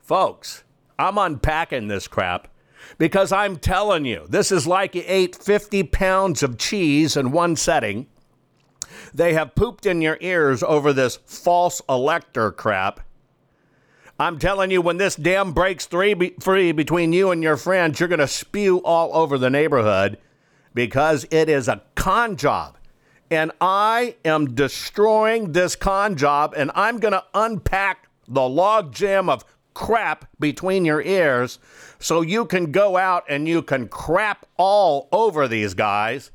Folks, 0.00 0.64
I'm 0.98 1.16
unpacking 1.16 1.88
this 1.88 2.06
crap 2.06 2.48
because 2.98 3.32
I'm 3.32 3.56
telling 3.56 4.04
you, 4.04 4.26
this 4.28 4.52
is 4.52 4.66
like 4.66 4.94
you 4.94 5.02
ate 5.06 5.34
50 5.34 5.84
pounds 5.84 6.42
of 6.42 6.58
cheese 6.58 7.16
in 7.16 7.32
one 7.32 7.56
setting 7.56 8.06
they 9.14 9.34
have 9.34 9.54
pooped 9.54 9.87
in 9.87 10.02
your 10.02 10.18
ears 10.20 10.62
over 10.62 10.92
this 10.92 11.18
false 11.24 11.80
elector 11.88 12.50
crap. 12.50 13.00
I'm 14.18 14.38
telling 14.38 14.70
you, 14.70 14.81
when 14.81 14.96
this 14.96 15.16
dam 15.16 15.53
breaks 15.53 15.87
three 15.87 16.35
free 16.40 16.70
between 16.70 17.12
you 17.12 17.33
and 17.33 17.42
your 17.42 17.57
friends, 17.57 17.98
you're 17.98 18.09
going 18.09 18.20
to 18.20 18.29
spew 18.29 18.79
all 18.79 19.14
over 19.16 19.38
the 19.38 19.50
neighborhood 19.50 20.18
because 20.72 21.27
it 21.31 21.48
is 21.48 21.66
a 21.66 21.83
con 21.96 22.37
job. 22.37 22.77
And 23.31 23.50
I 23.61 24.14
am 24.24 24.55
destroying 24.55 25.53
this 25.53 25.74
con 25.74 26.14
job, 26.16 26.55
and 26.57 26.70
I'm 26.77 27.00
going 27.00 27.12
to 27.12 27.24
unpack 27.35 28.09
the 28.29 28.42
logjam 28.42 29.29
of 29.29 29.44
crap 29.74 30.27
between 30.38 30.85
your 30.85 31.03
ears 31.03 31.59
so 31.98 32.20
you 32.20 32.44
can 32.44 32.70
go 32.70 32.96
out 32.96 33.24
and 33.29 33.48
you 33.48 33.61
can 33.62 33.88
crap 33.88 34.46
all 34.57 35.09
over 35.11 35.48
these 35.48 35.74
guys 35.74 36.31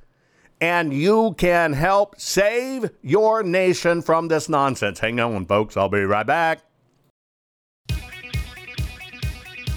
and 0.59 0.93
you 0.93 1.33
can 1.37 1.71
help 1.71 2.19
save 2.19 2.89
your 3.01 3.43
nation 3.43 4.01
from 4.01 4.27
this 4.27 4.49
nonsense. 4.49 4.99
Hang 4.99 5.19
on, 5.21 5.45
folks. 5.45 5.77
I'll 5.77 5.87
be 5.87 6.01
right 6.01 6.27
back. 6.27 6.68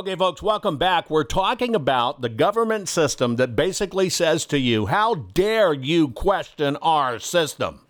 Okay, 0.00 0.14
folks, 0.14 0.40
welcome 0.40 0.76
back. 0.76 1.10
We're 1.10 1.24
talking 1.24 1.74
about 1.74 2.20
the 2.20 2.28
government 2.28 2.88
system 2.88 3.34
that 3.34 3.56
basically 3.56 4.08
says 4.08 4.46
to 4.46 4.56
you, 4.56 4.86
How 4.86 5.16
dare 5.16 5.72
you 5.72 6.10
question 6.10 6.76
our 6.76 7.18
system? 7.18 7.80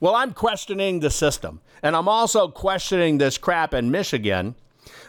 Well, 0.00 0.14
I'm 0.14 0.34
questioning 0.34 1.00
the 1.00 1.08
system. 1.08 1.62
And 1.82 1.96
I'm 1.96 2.08
also 2.08 2.48
questioning 2.48 3.16
this 3.16 3.38
crap 3.38 3.72
in 3.72 3.90
Michigan 3.90 4.54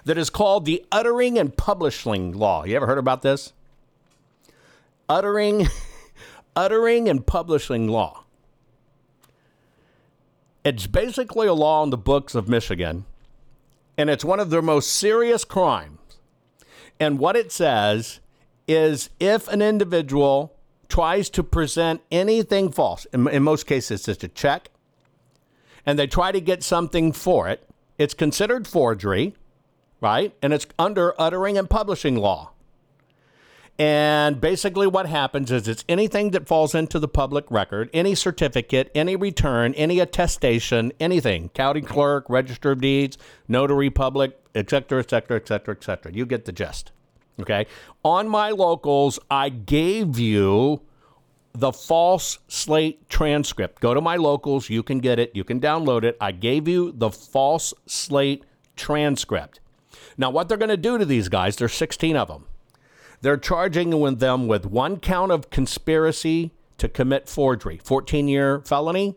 that 0.05 0.17
is 0.17 0.29
called 0.29 0.63
the 0.63 0.85
Uttering 0.89 1.37
and 1.37 1.57
Publishing 1.57 2.31
Law. 2.31 2.63
You 2.63 2.77
ever 2.77 2.87
heard 2.87 2.97
about 2.97 3.23
this? 3.23 3.51
Uttering, 5.09 5.67
uttering 6.55 7.09
and 7.09 7.27
Publishing 7.27 7.89
Law. 7.89 8.23
It's 10.63 10.87
basically 10.87 11.47
a 11.47 11.53
law 11.53 11.83
in 11.83 11.89
the 11.89 11.97
books 11.97 12.35
of 12.35 12.47
Michigan, 12.47 13.03
and 13.97 14.09
it's 14.09 14.23
one 14.23 14.39
of 14.39 14.49
their 14.49 14.61
most 14.61 14.93
serious 14.93 15.43
crimes. 15.43 15.97
And 17.01 17.17
what 17.17 17.35
it 17.35 17.51
says 17.51 18.19
is 18.67 19.09
if 19.19 19.47
an 19.47 19.59
individual 19.59 20.55
tries 20.87 21.31
to 21.31 21.41
present 21.41 22.01
anything 22.11 22.71
false, 22.71 23.05
in, 23.05 23.27
in 23.27 23.41
most 23.41 23.65
cases, 23.65 24.07
it's 24.07 24.23
a 24.23 24.27
check, 24.27 24.69
and 25.83 25.97
they 25.97 26.05
try 26.05 26.31
to 26.31 26.39
get 26.39 26.61
something 26.61 27.11
for 27.11 27.49
it, 27.49 27.67
it's 27.97 28.13
considered 28.13 28.67
forgery, 28.67 29.33
right? 29.99 30.35
And 30.43 30.53
it's 30.53 30.67
under 30.77 31.19
uttering 31.19 31.57
and 31.57 31.67
publishing 31.67 32.17
law. 32.17 32.51
And 33.79 34.39
basically, 34.39 34.85
what 34.85 35.07
happens 35.07 35.51
is 35.51 35.67
it's 35.67 35.83
anything 35.89 36.31
that 36.31 36.47
falls 36.47 36.75
into 36.75 36.99
the 36.99 37.07
public 37.07 37.49
record, 37.49 37.89
any 37.95 38.13
certificate, 38.13 38.91
any 38.93 39.15
return, 39.15 39.73
any 39.73 39.99
attestation, 39.99 40.91
anything, 40.99 41.49
county 41.49 41.81
clerk, 41.81 42.29
register 42.29 42.71
of 42.71 42.81
deeds, 42.81 43.17
notary 43.47 43.89
public, 43.89 44.40
et 44.55 44.69
cetera, 44.69 44.99
et 44.99 45.09
cetera, 45.09 45.37
et 45.37 45.47
cetera, 45.47 45.75
et 45.75 45.83
cetera. 45.83 46.11
You 46.11 46.25
get 46.25 46.45
the 46.45 46.51
gist. 46.51 46.91
Okay. 47.39 47.65
On 48.03 48.27
my 48.27 48.49
locals, 48.51 49.19
I 49.29 49.49
gave 49.49 50.19
you 50.19 50.81
the 51.53 51.71
false 51.71 52.39
slate 52.47 53.09
transcript. 53.09 53.81
Go 53.81 53.93
to 53.93 54.01
my 54.01 54.15
locals. 54.15 54.69
You 54.69 54.83
can 54.83 54.99
get 54.99 55.19
it. 55.19 55.31
You 55.33 55.43
can 55.43 55.59
download 55.59 56.03
it. 56.03 56.17
I 56.21 56.31
gave 56.31 56.67
you 56.67 56.91
the 56.91 57.09
false 57.09 57.73
slate 57.85 58.45
transcript. 58.75 59.59
Now, 60.17 60.29
what 60.29 60.47
they're 60.47 60.57
going 60.57 60.69
to 60.69 60.77
do 60.77 60.97
to 60.97 61.05
these 61.05 61.29
guys, 61.29 61.55
there's 61.55 61.73
16 61.73 62.15
of 62.15 62.27
them. 62.27 62.45
They're 63.21 63.37
charging 63.37 63.89
them 64.17 64.47
with 64.47 64.65
one 64.65 64.99
count 64.99 65.31
of 65.31 65.49
conspiracy 65.49 66.51
to 66.77 66.89
commit 66.89 67.29
forgery, 67.29 67.79
14 67.83 68.27
year 68.27 68.61
felony, 68.65 69.15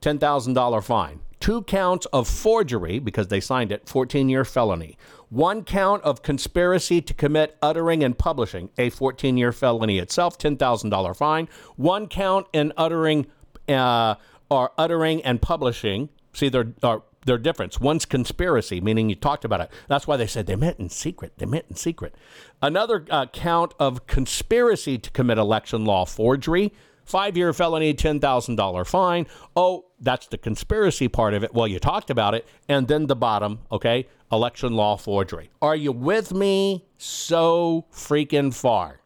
$10,000 0.00 0.84
fine. 0.84 1.20
Two 1.44 1.60
counts 1.60 2.06
of 2.06 2.26
forgery, 2.26 2.98
because 2.98 3.28
they 3.28 3.38
signed 3.38 3.70
it, 3.70 3.86
14 3.86 4.30
year 4.30 4.46
felony. 4.46 4.96
One 5.28 5.62
count 5.62 6.02
of 6.02 6.22
conspiracy 6.22 7.02
to 7.02 7.12
commit 7.12 7.58
uttering 7.60 8.02
and 8.02 8.16
publishing, 8.16 8.70
a 8.78 8.88
14 8.88 9.36
year 9.36 9.52
felony 9.52 9.98
itself, 9.98 10.38
$10,000 10.38 11.16
fine. 11.18 11.50
One 11.76 12.06
count 12.06 12.46
in 12.54 12.72
uttering 12.78 13.26
uh, 13.68 14.14
or 14.48 14.72
uttering 14.78 15.22
and 15.22 15.42
publishing. 15.42 16.08
See, 16.32 16.48
they're, 16.48 16.72
are 16.82 17.02
their 17.26 17.36
difference. 17.36 17.78
One's 17.78 18.06
conspiracy, 18.06 18.80
meaning 18.80 19.10
you 19.10 19.14
talked 19.14 19.44
about 19.44 19.60
it. 19.60 19.70
That's 19.86 20.06
why 20.06 20.16
they 20.16 20.26
said 20.26 20.46
they 20.46 20.56
met 20.56 20.80
in 20.80 20.88
secret. 20.88 21.34
They 21.36 21.44
met 21.44 21.66
in 21.68 21.76
secret. 21.76 22.14
Another 22.62 23.04
uh, 23.10 23.26
count 23.26 23.74
of 23.78 24.06
conspiracy 24.06 24.96
to 24.96 25.10
commit 25.10 25.36
election 25.36 25.84
law 25.84 26.06
forgery, 26.06 26.72
five 27.04 27.36
year 27.36 27.52
felony, 27.52 27.94
$10,000 27.94 28.86
fine. 28.86 29.26
Oh, 29.56 29.86
that's 30.00 30.26
the 30.26 30.38
conspiracy 30.38 31.08
part 31.08 31.34
of 31.34 31.44
it. 31.44 31.54
Well, 31.54 31.68
you 31.68 31.78
talked 31.78 32.10
about 32.10 32.34
it. 32.34 32.46
And 32.68 32.88
then 32.88 33.06
the 33.06 33.16
bottom, 33.16 33.60
okay, 33.70 34.06
election 34.30 34.74
law 34.74 34.96
forgery. 34.96 35.50
Are 35.62 35.76
you 35.76 35.92
with 35.92 36.32
me 36.32 36.84
so 36.98 37.86
freaking 37.92 38.52
far? 38.52 39.00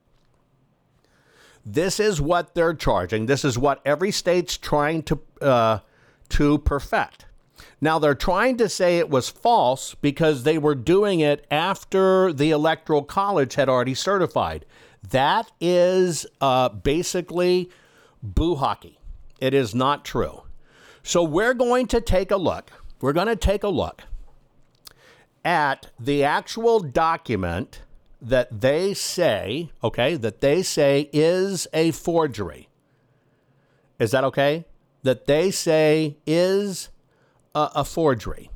This 1.65 2.01
is 2.01 2.21
what 2.21 2.55
they're 2.55 2.75
charging. 2.75 3.27
This 3.27 3.45
is 3.45 3.59
what 3.59 3.83
every 3.85 4.11
state's 4.11 4.57
trying 4.57 5.03
to 5.05 5.21
uh, 5.43 5.79
to 6.31 6.59
perfect. 6.59 7.27
Now, 7.81 7.99
they're 7.99 8.15
trying 8.15 8.57
to 8.57 8.69
say 8.69 8.99
it 8.99 9.11
was 9.11 9.29
false 9.29 9.95
because 9.95 10.43
they 10.43 10.59
were 10.59 10.75
doing 10.75 11.21
it 11.21 11.47
after 11.51 12.33
the 12.33 12.51
Electoral 12.51 13.03
College 13.03 13.55
had 13.55 13.69
already 13.69 13.95
certified. 13.95 14.65
That 15.11 15.51
is 15.61 16.27
uh, 16.41 16.71
basically 16.71 17.71
boo 18.23 18.57
hockey. 18.57 18.99
It 19.41 19.55
is 19.55 19.75
not 19.75 20.05
true. 20.05 20.43
So, 21.03 21.23
we're 21.23 21.55
going 21.55 21.87
to 21.89 22.01
take 22.01 22.31
a 22.31 22.37
look. 22.37 22.71
We're 23.01 23.13
going 23.13 23.29
to 23.29 23.37
take 23.37 23.63
a 23.63 23.69
look 23.69 24.03
at 25.45 25.87
the 25.99 26.25
actual 26.25 26.81
document 26.81 27.83
that 28.21 28.61
they 28.61 28.95
say, 28.95 29.71
okay, 29.83 30.17
that 30.17 30.41
they 30.41 30.63
say 30.63 31.09
is 31.13 31.67
a 31.73 31.93
forgery. 31.93 32.69
Is 33.99 34.11
that 34.11 34.25
okay? 34.25 34.67
That 35.03 35.27
they 35.27 35.51
say 35.51 36.17
is 36.27 36.89
a, 37.55 37.71
a 37.77 37.85
forgery. 37.85 38.51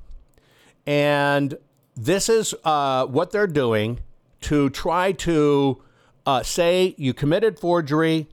And 0.87 1.57
this 1.95 2.29
is 2.29 2.55
uh, 2.65 3.07
what 3.07 3.31
they're 3.31 3.47
doing 3.47 4.01
to 4.43 4.71
try 4.71 5.13
to 5.13 5.83
uh, 6.27 6.43
say 6.43 6.95
you 6.99 7.15
committed 7.15 7.59
forgery 7.59 8.29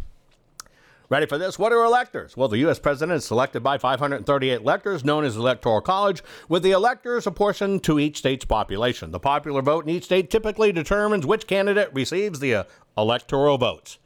Ready 1.09 1.25
for 1.25 1.37
this? 1.37 1.57
What 1.57 1.71
are 1.71 1.85
electors? 1.85 2.35
Well, 2.35 2.49
the 2.49 2.57
U.S. 2.59 2.79
president 2.79 3.15
is 3.15 3.23
selected 3.23 3.63
by 3.63 3.77
538 3.77 4.59
electors, 4.59 5.05
known 5.05 5.23
as 5.23 5.35
the 5.35 5.39
Electoral 5.39 5.79
College, 5.79 6.21
with 6.49 6.63
the 6.63 6.71
electors 6.71 7.25
apportioned 7.25 7.81
to 7.85 7.97
each 7.97 8.17
state's 8.17 8.43
population. 8.43 9.11
The 9.11 9.19
popular 9.19 9.61
vote 9.61 9.85
in 9.85 9.91
each 9.91 10.03
state 10.03 10.29
typically 10.29 10.73
determines 10.73 11.25
which 11.25 11.47
candidate 11.47 11.93
receives 11.93 12.41
the 12.41 12.55
uh, 12.55 12.63
electoral 12.97 13.57
votes. 13.57 13.99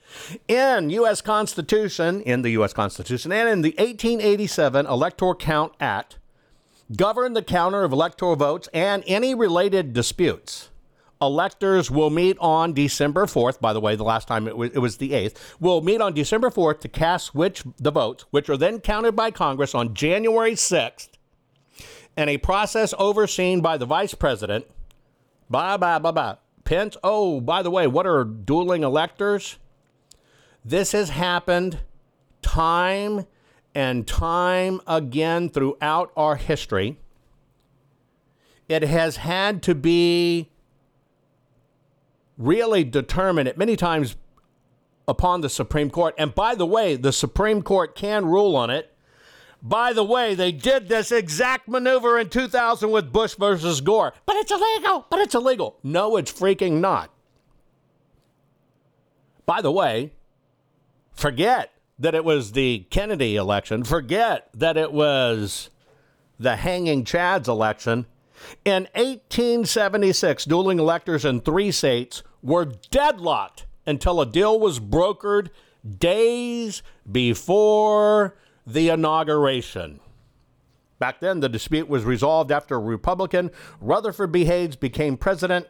In 0.47 0.91
U.S. 0.91 1.21
Constitution, 1.21 2.21
in 2.21 2.43
the 2.43 2.51
U.S. 2.51 2.71
Constitution, 2.71 3.31
and 3.31 3.49
in 3.49 3.61
the 3.63 3.73
1887 3.79 4.85
Electoral 4.85 5.33
Count 5.33 5.73
Act, 5.79 6.19
govern 6.95 7.33
the 7.33 7.41
counter 7.41 7.83
of 7.83 7.91
electoral 7.91 8.35
votes 8.35 8.69
and 8.75 9.03
any 9.07 9.33
related 9.33 9.93
disputes 9.93 10.69
electors 11.21 11.91
will 11.91 12.10
meet 12.10 12.38
on 12.39 12.73
December 12.73 13.25
4th. 13.25 13.60
By 13.60 13.73
the 13.73 13.79
way, 13.79 13.95
the 13.95 14.03
last 14.03 14.27
time 14.27 14.47
it 14.47 14.57
was, 14.57 14.71
it 14.71 14.79
was 14.79 14.97
the 14.97 15.12
8th. 15.12 15.36
Will 15.60 15.81
meet 15.81 16.01
on 16.01 16.13
December 16.13 16.49
4th 16.49 16.79
to 16.81 16.88
cast 16.88 17.36
which 17.36 17.63
the 17.77 17.91
votes, 17.91 18.25
which 18.31 18.49
are 18.49 18.57
then 18.57 18.79
counted 18.79 19.15
by 19.15 19.31
Congress 19.31 19.75
on 19.75 19.93
January 19.93 20.53
6th, 20.53 21.10
and 22.17 22.29
a 22.29 22.38
process 22.38 22.93
overseen 22.97 23.62
by 23.62 23.77
the 23.77 23.86
vice 23.86 24.13
president. 24.13 24.65
Blah, 25.49 25.77
blah, 25.77 25.99
blah, 25.99 26.12
blah. 26.12 26.36
Pence. 26.63 26.95
Oh, 27.03 27.41
by 27.41 27.62
the 27.62 27.71
way, 27.71 27.88
what 27.88 28.07
are 28.07 28.23
dueling 28.23 28.84
electors? 28.84 29.57
This 30.63 30.91
has 30.91 31.10
happened 31.10 31.79
time 32.41 33.25
and 33.73 34.07
time 34.07 34.81
again 34.86 35.49
throughout 35.49 36.12
our 36.15 36.36
history. 36.36 36.99
It 38.67 38.84
has 38.84 39.17
had 39.17 39.63
to 39.63 39.75
be 39.75 40.50
really 42.41 42.84
determine 42.84 43.47
it 43.47 43.58
many 43.58 43.75
times 43.75 44.15
upon 45.08 45.41
the 45.41 45.49
Supreme 45.49 45.89
Court. 45.89 46.15
And 46.17 46.34
by 46.34 46.56
the 46.56 46.65
way, 46.65 46.95
the 46.95 47.12
Supreme 47.12 47.62
Court 47.62 47.95
can 47.95 48.25
rule 48.25 48.56
on 48.56 48.69
it. 48.69 48.93
By 49.62 49.93
the 49.93 50.04
way, 50.04 50.34
they 50.34 50.51
did 50.51 50.89
this 50.89 51.12
exact 51.12 51.67
maneuver 51.67 52.17
in 52.17 52.30
2000 52.30 52.89
with 52.89 53.13
Bush 53.13 53.36
versus 53.36 53.80
Gore. 53.82 54.13
But 54.25 54.38
it's 54.38 54.51
illegal. 54.51 55.06
But 55.10 55.19
it's 55.19 55.36
illegal. 55.36 55.77
No, 55.84 56.17
it's 56.17 56.32
freaking 56.32 56.80
not. 56.80 57.12
By 59.45 59.62
the 59.62 59.71
way, 59.71 60.13
forget 61.13 61.71
that 61.99 62.15
it 62.15 62.25
was 62.25 62.54
the 62.54 62.88
Kennedy 62.89 63.36
election. 63.36 63.84
Forget 63.84 64.49
that 64.56 64.77
it 64.77 64.91
was 64.91 65.69
the 66.39 66.56
hanging 66.56 67.06
Chad's 67.06 67.47
election. 67.47 68.08
In 68.65 68.84
1876, 68.95 70.45
dueling 70.45 70.80
electors 70.80 71.25
in 71.25 71.41
three 71.41 71.71
states 71.71 72.23
were 72.41 72.65
deadlocked 72.65 73.65
until 73.86 74.21
a 74.21 74.25
deal 74.25 74.60
was 74.60 74.80
brokered 74.80 75.49
days 75.97 76.84
before 77.12 78.36
the 78.65 78.89
inauguration. 78.89 79.99
Back 80.99 81.19
then, 81.19 81.39
the 81.39 81.49
dispute 81.49 81.89
was 81.89 82.04
resolved 82.04 82.51
after 82.51 82.80
Republican 82.80 83.49
Rutherford 83.80 84.32
B. 84.32 84.45
Hayes 84.45 84.75
became 84.75 85.17
president 85.17 85.67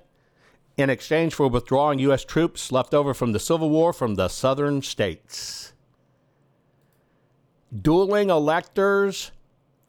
in 0.78 0.90
exchange 0.90 1.34
for 1.34 1.48
withdrawing 1.48 2.00
U.S. 2.00 2.26
troops 2.26 2.72
left 2.72 2.94
over 2.94 3.14
from 3.14 3.32
the 3.32 3.40
Civil 3.40 3.70
War 3.70 3.94
from 3.94 4.16
the 4.16 4.28
southern 4.28 4.82
states. 4.82 5.74
Dueling 7.74 8.30
electors 8.30 9.32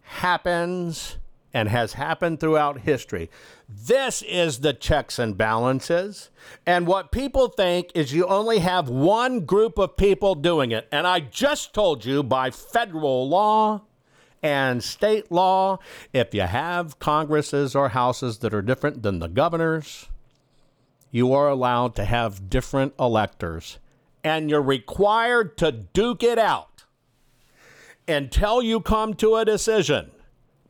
happens 0.02 1.18
and 1.54 1.68
has 1.68 1.94
happened 1.94 2.40
throughout 2.40 2.80
history. 2.80 3.30
This 3.68 4.22
is 4.22 4.60
the 4.60 4.72
checks 4.72 5.18
and 5.18 5.36
balances. 5.36 6.30
And 6.66 6.86
what 6.86 7.12
people 7.12 7.48
think 7.48 7.90
is 7.94 8.12
you 8.12 8.26
only 8.26 8.60
have 8.60 8.88
one 8.88 9.40
group 9.40 9.78
of 9.78 9.96
people 9.96 10.34
doing 10.34 10.70
it. 10.70 10.88
And 10.90 11.06
I 11.06 11.20
just 11.20 11.74
told 11.74 12.04
you 12.04 12.22
by 12.22 12.50
federal 12.50 13.28
law 13.28 13.82
and 14.42 14.82
state 14.82 15.30
law, 15.30 15.78
if 16.12 16.34
you 16.34 16.42
have 16.42 16.98
Congresses 16.98 17.74
or 17.74 17.90
Houses 17.90 18.38
that 18.38 18.52
are 18.52 18.62
different 18.62 19.02
than 19.02 19.20
the 19.20 19.28
governors, 19.28 20.08
you 21.10 21.32
are 21.32 21.48
allowed 21.48 21.94
to 21.96 22.04
have 22.04 22.50
different 22.50 22.94
electors. 22.98 23.78
And 24.24 24.50
you're 24.50 24.62
required 24.62 25.56
to 25.58 25.70
duke 25.70 26.22
it 26.22 26.38
out 26.38 26.84
until 28.08 28.62
you 28.62 28.80
come 28.80 29.14
to 29.14 29.36
a 29.36 29.44
decision. 29.44 30.10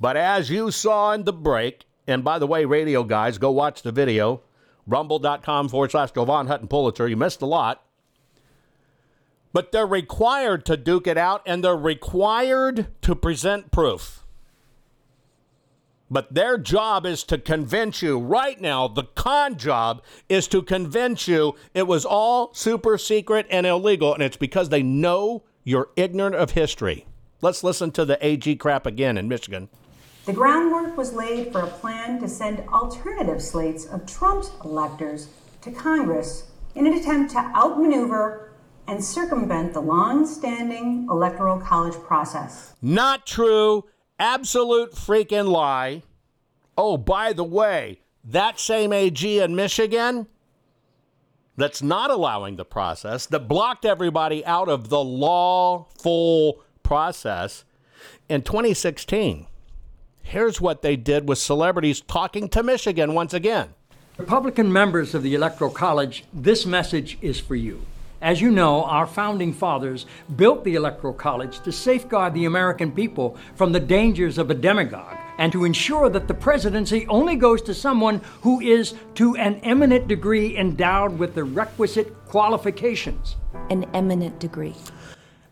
But 0.02 0.16
as 0.16 0.50
you 0.50 0.72
saw 0.72 1.12
in 1.12 1.22
the 1.22 1.32
break, 1.32 1.84
and 2.08 2.24
by 2.24 2.40
the 2.40 2.46
way, 2.48 2.64
radio 2.64 3.04
guys, 3.04 3.38
go 3.38 3.52
watch 3.52 3.82
the 3.82 3.92
video, 3.92 4.42
rumble.com 4.84 5.68
forward 5.68 5.92
slash 5.92 6.10
Jovan 6.10 6.48
Hutton 6.48 6.66
Pulitzer. 6.66 7.06
You 7.06 7.16
missed 7.16 7.40
a 7.40 7.46
lot. 7.46 7.84
But 9.52 9.70
they're 9.70 9.86
required 9.86 10.64
to 10.66 10.76
duke 10.76 11.06
it 11.06 11.16
out 11.16 11.42
and 11.46 11.62
they're 11.62 11.76
required 11.76 12.88
to 13.02 13.14
present 13.14 13.70
proof. 13.70 14.24
But 16.10 16.34
their 16.34 16.58
job 16.58 17.06
is 17.06 17.22
to 17.24 17.38
convince 17.38 18.02
you 18.02 18.18
right 18.18 18.60
now, 18.60 18.88
the 18.88 19.04
con 19.04 19.56
job 19.56 20.02
is 20.28 20.48
to 20.48 20.62
convince 20.62 21.28
you 21.28 21.54
it 21.74 21.86
was 21.86 22.04
all 22.04 22.52
super 22.54 22.98
secret 22.98 23.46
and 23.50 23.66
illegal, 23.66 24.12
and 24.12 24.22
it's 24.22 24.36
because 24.36 24.68
they 24.68 24.82
know 24.82 25.44
you're 25.62 25.90
ignorant 25.94 26.34
of 26.34 26.50
history. 26.50 27.06
Let's 27.40 27.62
listen 27.62 27.92
to 27.92 28.04
the 28.04 28.18
AG 28.26 28.56
crap 28.56 28.84
again 28.84 29.16
in 29.16 29.28
Michigan. 29.28 29.68
The 30.24 30.32
groundwork 30.32 30.96
was 30.96 31.14
laid 31.14 31.50
for 31.50 31.62
a 31.62 31.66
plan 31.66 32.20
to 32.20 32.28
send 32.28 32.60
alternative 32.68 33.42
slates 33.42 33.86
of 33.86 34.06
Trump's 34.06 34.52
electors 34.64 35.28
to 35.62 35.72
Congress 35.72 36.44
in 36.76 36.86
an 36.86 36.92
attempt 36.92 37.32
to 37.32 37.38
outmaneuver 37.38 38.52
and 38.86 39.02
circumvent 39.02 39.74
the 39.74 39.80
long 39.80 40.24
standing 40.24 41.08
Electoral 41.10 41.58
College 41.58 41.96
process. 42.04 42.74
Not 42.80 43.26
true. 43.26 43.86
Absolute 44.20 44.92
freaking 44.92 45.48
lie. 45.48 46.04
Oh, 46.78 46.96
by 46.96 47.32
the 47.32 47.42
way, 47.42 47.98
that 48.22 48.60
same 48.60 48.92
AG 48.92 49.40
in 49.40 49.56
Michigan 49.56 50.28
that's 51.56 51.82
not 51.82 52.12
allowing 52.12 52.54
the 52.54 52.64
process, 52.64 53.26
that 53.26 53.48
blocked 53.48 53.84
everybody 53.84 54.46
out 54.46 54.68
of 54.68 54.88
the 54.88 55.02
lawful 55.02 56.62
process 56.84 57.64
in 58.28 58.42
2016 58.42 59.48
Here's 60.22 60.60
what 60.60 60.82
they 60.82 60.96
did 60.96 61.28
with 61.28 61.38
celebrities 61.38 62.00
talking 62.00 62.48
to 62.50 62.62
Michigan 62.62 63.14
once 63.14 63.34
again. 63.34 63.74
Republican 64.18 64.72
members 64.72 65.14
of 65.14 65.22
the 65.22 65.34
Electoral 65.34 65.70
College, 65.70 66.24
this 66.32 66.64
message 66.64 67.18
is 67.20 67.40
for 67.40 67.54
you. 67.54 67.82
As 68.22 68.40
you 68.40 68.50
know, 68.50 68.84
our 68.84 69.06
founding 69.06 69.52
fathers 69.52 70.06
built 70.36 70.62
the 70.62 70.76
Electoral 70.76 71.12
College 71.12 71.60
to 71.60 71.72
safeguard 71.72 72.34
the 72.34 72.44
American 72.44 72.92
people 72.92 73.36
from 73.56 73.72
the 73.72 73.80
dangers 73.80 74.38
of 74.38 74.48
a 74.48 74.54
demagogue 74.54 75.16
and 75.38 75.50
to 75.50 75.64
ensure 75.64 76.08
that 76.08 76.28
the 76.28 76.34
presidency 76.34 77.06
only 77.08 77.34
goes 77.34 77.60
to 77.62 77.74
someone 77.74 78.20
who 78.42 78.60
is 78.60 78.94
to 79.16 79.34
an 79.36 79.56
eminent 79.64 80.06
degree 80.06 80.56
endowed 80.56 81.18
with 81.18 81.34
the 81.34 81.42
requisite 81.42 82.14
qualifications. 82.26 83.36
An 83.70 83.86
eminent 83.92 84.38
degree. 84.38 84.76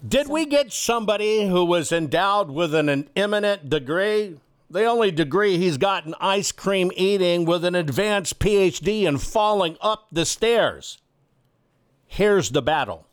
Did 0.07 0.29
we 0.29 0.47
get 0.47 0.73
somebody 0.73 1.49
who 1.49 1.64
was 1.64 1.91
endowed 1.91 2.51
with 2.51 2.75
an, 2.75 2.89
an 2.89 3.09
eminent 3.16 3.68
degree? 3.68 4.39
The 4.71 4.85
only 4.85 5.11
degree 5.11 5.59
he's 5.59 5.79
gotten 5.79 6.14
ice 6.21 6.53
cream 6.53 6.93
eating 6.95 7.45
with 7.45 7.64
an 7.64 7.75
advanced 7.75 8.39
PhD 8.39 9.03
in 9.03 9.18
falling 9.18 9.77
up 9.81 10.07
the 10.12 10.25
stairs. 10.25 10.99
Here's 12.07 12.51
the 12.51 12.62
battle. 12.62 13.07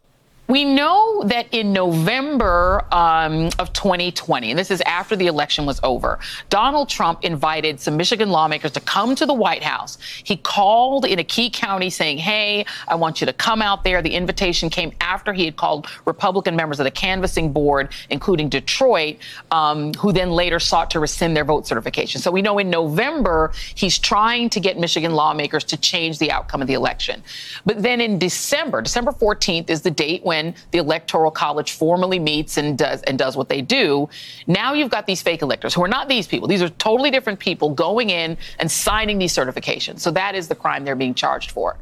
We 0.47 0.63
know 0.63 1.23
that 1.25 1.47
in 1.51 1.73
November 1.73 2.85
um, 2.93 3.49
of 3.59 3.73
2020, 3.73 4.51
and 4.51 4.57
this 4.57 4.71
is 4.71 4.79
after 4.81 5.17
the 5.17 5.27
election 5.27 5.65
was 5.65 5.81
over, 5.83 6.19
Donald 6.49 6.87
Trump 6.87 7.25
invited 7.25 7.81
some 7.81 7.97
Michigan 7.97 8.29
lawmakers 8.29 8.71
to 8.71 8.79
come 8.79 9.13
to 9.15 9.25
the 9.25 9.33
White 9.33 9.61
House. 9.61 9.97
He 10.23 10.37
called 10.37 11.03
in 11.03 11.19
a 11.19 11.23
key 11.23 11.49
county 11.49 11.89
saying, 11.89 12.19
Hey, 12.19 12.65
I 12.87 12.95
want 12.95 13.19
you 13.19 13.25
to 13.27 13.33
come 13.33 13.61
out 13.61 13.83
there. 13.83 14.01
The 14.01 14.15
invitation 14.15 14.69
came 14.69 14.93
after 15.01 15.33
he 15.33 15.43
had 15.43 15.57
called 15.57 15.87
Republican 16.05 16.55
members 16.55 16.79
of 16.79 16.85
the 16.85 16.91
canvassing 16.91 17.51
board, 17.51 17.89
including 18.09 18.47
Detroit, 18.47 19.17
um, 19.51 19.93
who 19.95 20.13
then 20.13 20.31
later 20.31 20.59
sought 20.59 20.89
to 20.91 21.01
rescind 21.01 21.35
their 21.35 21.45
vote 21.45 21.67
certification. 21.67 22.21
So 22.21 22.31
we 22.31 22.41
know 22.41 22.57
in 22.57 22.69
November, 22.69 23.51
he's 23.75 23.99
trying 23.99 24.49
to 24.51 24.61
get 24.61 24.79
Michigan 24.79 25.11
lawmakers 25.11 25.65
to 25.65 25.77
change 25.77 26.19
the 26.19 26.31
outcome 26.31 26.61
of 26.61 26.67
the 26.67 26.73
election. 26.73 27.21
But 27.65 27.83
then 27.83 27.99
in 27.99 28.17
December, 28.17 28.81
December 28.81 29.11
14th 29.11 29.69
is 29.69 29.81
the 29.81 29.91
date 29.91 30.23
when 30.23 30.36
when 30.37 30.55
the 30.71 30.77
Electoral 30.77 31.31
College 31.31 31.71
formally 31.71 32.19
meets 32.19 32.57
and 32.57 32.77
does 32.77 33.01
and 33.03 33.17
does 33.17 33.35
what 33.35 33.49
they 33.49 33.61
do. 33.61 34.07
Now 34.45 34.73
you've 34.73 34.91
got 34.91 35.07
these 35.07 35.21
fake 35.21 35.41
electors 35.41 35.73
who 35.73 35.83
are 35.83 35.87
not 35.87 36.07
these 36.07 36.27
people. 36.27 36.47
These 36.47 36.61
are 36.61 36.69
totally 36.69 37.11
different 37.11 37.39
people 37.39 37.71
going 37.71 38.09
in 38.09 38.37
and 38.59 38.71
signing 38.71 39.17
these 39.17 39.33
certifications. 39.33 39.99
So 39.99 40.11
that 40.11 40.35
is 40.35 40.47
the 40.47 40.55
crime 40.55 40.85
they're 40.85 40.95
being 40.95 41.15
charged 41.15 41.51
for. 41.51 41.77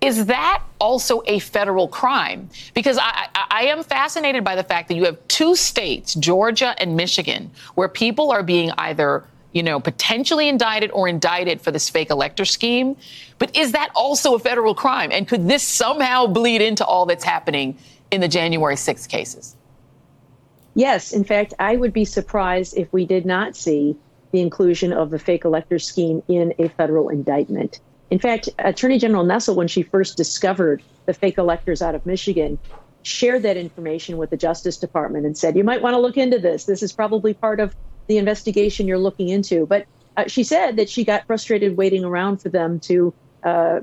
Is 0.00 0.26
that 0.26 0.62
also 0.80 1.22
a 1.26 1.38
federal 1.38 1.86
crime? 1.86 2.48
Because 2.74 2.98
I, 2.98 3.28
I, 3.34 3.46
I, 3.50 3.62
am 3.66 3.84
fascinated 3.84 4.42
by 4.42 4.56
the 4.56 4.64
fact 4.64 4.88
that 4.88 4.96
you 4.96 5.04
have 5.04 5.16
two 5.28 5.54
states, 5.54 6.16
Georgia 6.16 6.74
and 6.78 6.96
Michigan, 6.96 7.52
where 7.76 7.88
people 7.88 8.32
are 8.32 8.42
being 8.42 8.72
either, 8.78 9.22
you 9.52 9.62
know, 9.62 9.80
potentially 9.80 10.48
indicted 10.48 10.90
or 10.92 11.08
indicted 11.08 11.60
for 11.60 11.70
this 11.70 11.88
fake 11.88 12.10
elector 12.10 12.44
scheme. 12.44 12.96
But 13.38 13.54
is 13.56 13.72
that 13.72 13.90
also 13.94 14.34
a 14.34 14.38
federal 14.38 14.74
crime? 14.74 15.10
And 15.12 15.28
could 15.28 15.48
this 15.48 15.62
somehow 15.62 16.26
bleed 16.26 16.62
into 16.62 16.84
all 16.84 17.06
that's 17.06 17.24
happening 17.24 17.76
in 18.10 18.20
the 18.20 18.28
January 18.28 18.76
6th 18.76 19.08
cases? 19.08 19.56
Yes. 20.74 21.12
In 21.12 21.24
fact, 21.24 21.52
I 21.58 21.76
would 21.76 21.92
be 21.92 22.04
surprised 22.04 22.76
if 22.76 22.90
we 22.92 23.04
did 23.04 23.26
not 23.26 23.56
see 23.56 23.96
the 24.32 24.40
inclusion 24.40 24.92
of 24.92 25.10
the 25.10 25.18
fake 25.18 25.44
elector 25.44 25.78
scheme 25.78 26.22
in 26.28 26.54
a 26.58 26.68
federal 26.70 27.10
indictment. 27.10 27.80
In 28.10 28.18
fact, 28.18 28.48
Attorney 28.58 28.98
General 28.98 29.24
Nessel, 29.24 29.54
when 29.54 29.68
she 29.68 29.82
first 29.82 30.16
discovered 30.16 30.82
the 31.06 31.14
fake 31.14 31.38
electors 31.38 31.82
out 31.82 31.94
of 31.94 32.06
Michigan, 32.06 32.58
shared 33.02 33.42
that 33.42 33.56
information 33.56 34.16
with 34.16 34.30
the 34.30 34.36
Justice 34.36 34.76
Department 34.76 35.26
and 35.26 35.36
said, 35.36 35.56
You 35.56 35.64
might 35.64 35.82
want 35.82 35.94
to 35.94 35.98
look 35.98 36.16
into 36.16 36.38
this. 36.38 36.64
This 36.64 36.82
is 36.82 36.92
probably 36.92 37.34
part 37.34 37.60
of 37.60 37.74
the 38.06 38.18
investigation 38.18 38.86
you're 38.86 38.98
looking 38.98 39.28
into. 39.28 39.66
But 39.66 39.86
uh, 40.16 40.24
she 40.26 40.44
said 40.44 40.76
that 40.76 40.88
she 40.90 41.04
got 41.04 41.26
frustrated 41.26 41.76
waiting 41.76 42.04
around 42.04 42.38
for 42.38 42.48
them 42.48 42.80
to 42.80 43.14
uh, 43.44 43.80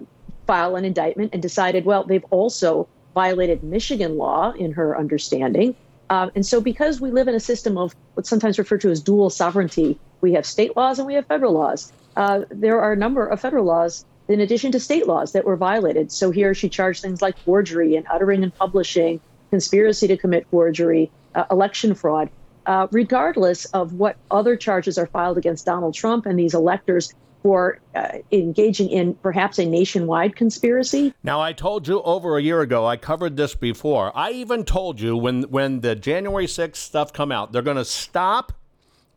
file 0.47 0.75
an 0.75 0.85
indictment 0.85 1.31
and 1.33 1.41
decided, 1.41 1.85
well, 1.85 2.03
they've 2.03 2.25
also 2.29 2.87
violated 3.13 3.63
Michigan 3.63 4.17
law, 4.17 4.51
in 4.51 4.71
her 4.71 4.97
understanding. 4.97 5.75
Um, 6.09 6.31
and 6.35 6.45
so, 6.45 6.61
because 6.61 6.99
we 6.99 7.11
live 7.11 7.27
in 7.27 7.35
a 7.35 7.39
system 7.39 7.77
of 7.77 7.95
what's 8.13 8.29
sometimes 8.29 8.57
referred 8.57 8.81
to 8.81 8.89
as 8.89 9.01
dual 9.01 9.29
sovereignty, 9.29 9.99
we 10.21 10.33
have 10.33 10.45
state 10.45 10.75
laws 10.75 10.99
and 10.99 11.05
we 11.05 11.13
have 11.13 11.25
federal 11.27 11.53
laws. 11.53 11.91
Uh, 12.15 12.41
there 12.49 12.81
are 12.81 12.93
a 12.93 12.95
number 12.95 13.27
of 13.27 13.39
federal 13.39 13.65
laws 13.65 14.05
in 14.27 14.39
addition 14.39 14.71
to 14.71 14.79
state 14.79 15.07
laws 15.07 15.33
that 15.33 15.45
were 15.45 15.55
violated. 15.55 16.11
So, 16.11 16.31
here 16.31 16.53
she 16.53 16.69
charged 16.69 17.01
things 17.01 17.21
like 17.21 17.37
forgery 17.37 17.95
and 17.95 18.07
uttering 18.09 18.43
and 18.43 18.55
publishing, 18.55 19.19
conspiracy 19.51 20.07
to 20.07 20.17
commit 20.17 20.47
forgery, 20.49 21.11
uh, 21.35 21.43
election 21.51 21.93
fraud. 21.93 22.29
Uh, 22.69 22.85
regardless 22.91 23.65
of 23.65 23.93
what 23.93 24.15
other 24.29 24.55
charges 24.55 24.99
are 24.99 25.07
filed 25.07 25.39
against 25.39 25.65
Donald 25.65 25.95
Trump 25.95 26.27
and 26.27 26.37
these 26.37 26.53
electors, 26.53 27.15
for 27.41 27.79
uh, 27.95 28.19
engaging 28.31 28.89
in 28.89 29.13
perhaps 29.15 29.57
a 29.57 29.65
nationwide 29.65 30.35
conspiracy. 30.35 31.13
Now, 31.23 31.41
I 31.41 31.53
told 31.53 31.87
you 31.87 32.01
over 32.01 32.37
a 32.37 32.41
year 32.41 32.61
ago, 32.61 32.85
I 32.85 32.97
covered 32.97 33.37
this 33.37 33.55
before. 33.55 34.15
I 34.15 34.31
even 34.31 34.65
told 34.65 34.99
you 34.99 35.15
when, 35.15 35.43
when 35.43 35.79
the 35.79 35.95
January 35.95 36.45
6th 36.45 36.75
stuff 36.75 37.13
come 37.13 37.31
out, 37.31 37.51
they're 37.51 37.61
going 37.61 37.77
to 37.77 37.85
stop 37.85 38.51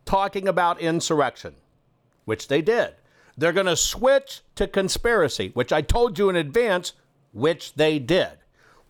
talking 0.05 0.47
about 0.47 0.79
insurrection, 0.79 1.55
which 2.25 2.47
they 2.47 2.61
did. 2.61 2.95
They're 3.37 3.53
going 3.53 3.65
to 3.65 3.75
switch 3.75 4.41
to 4.55 4.67
conspiracy, 4.67 5.51
which 5.53 5.73
I 5.73 5.81
told 5.81 6.17
you 6.17 6.29
in 6.29 6.35
advance, 6.35 6.93
which 7.33 7.73
they 7.73 7.99
did. 7.99 8.31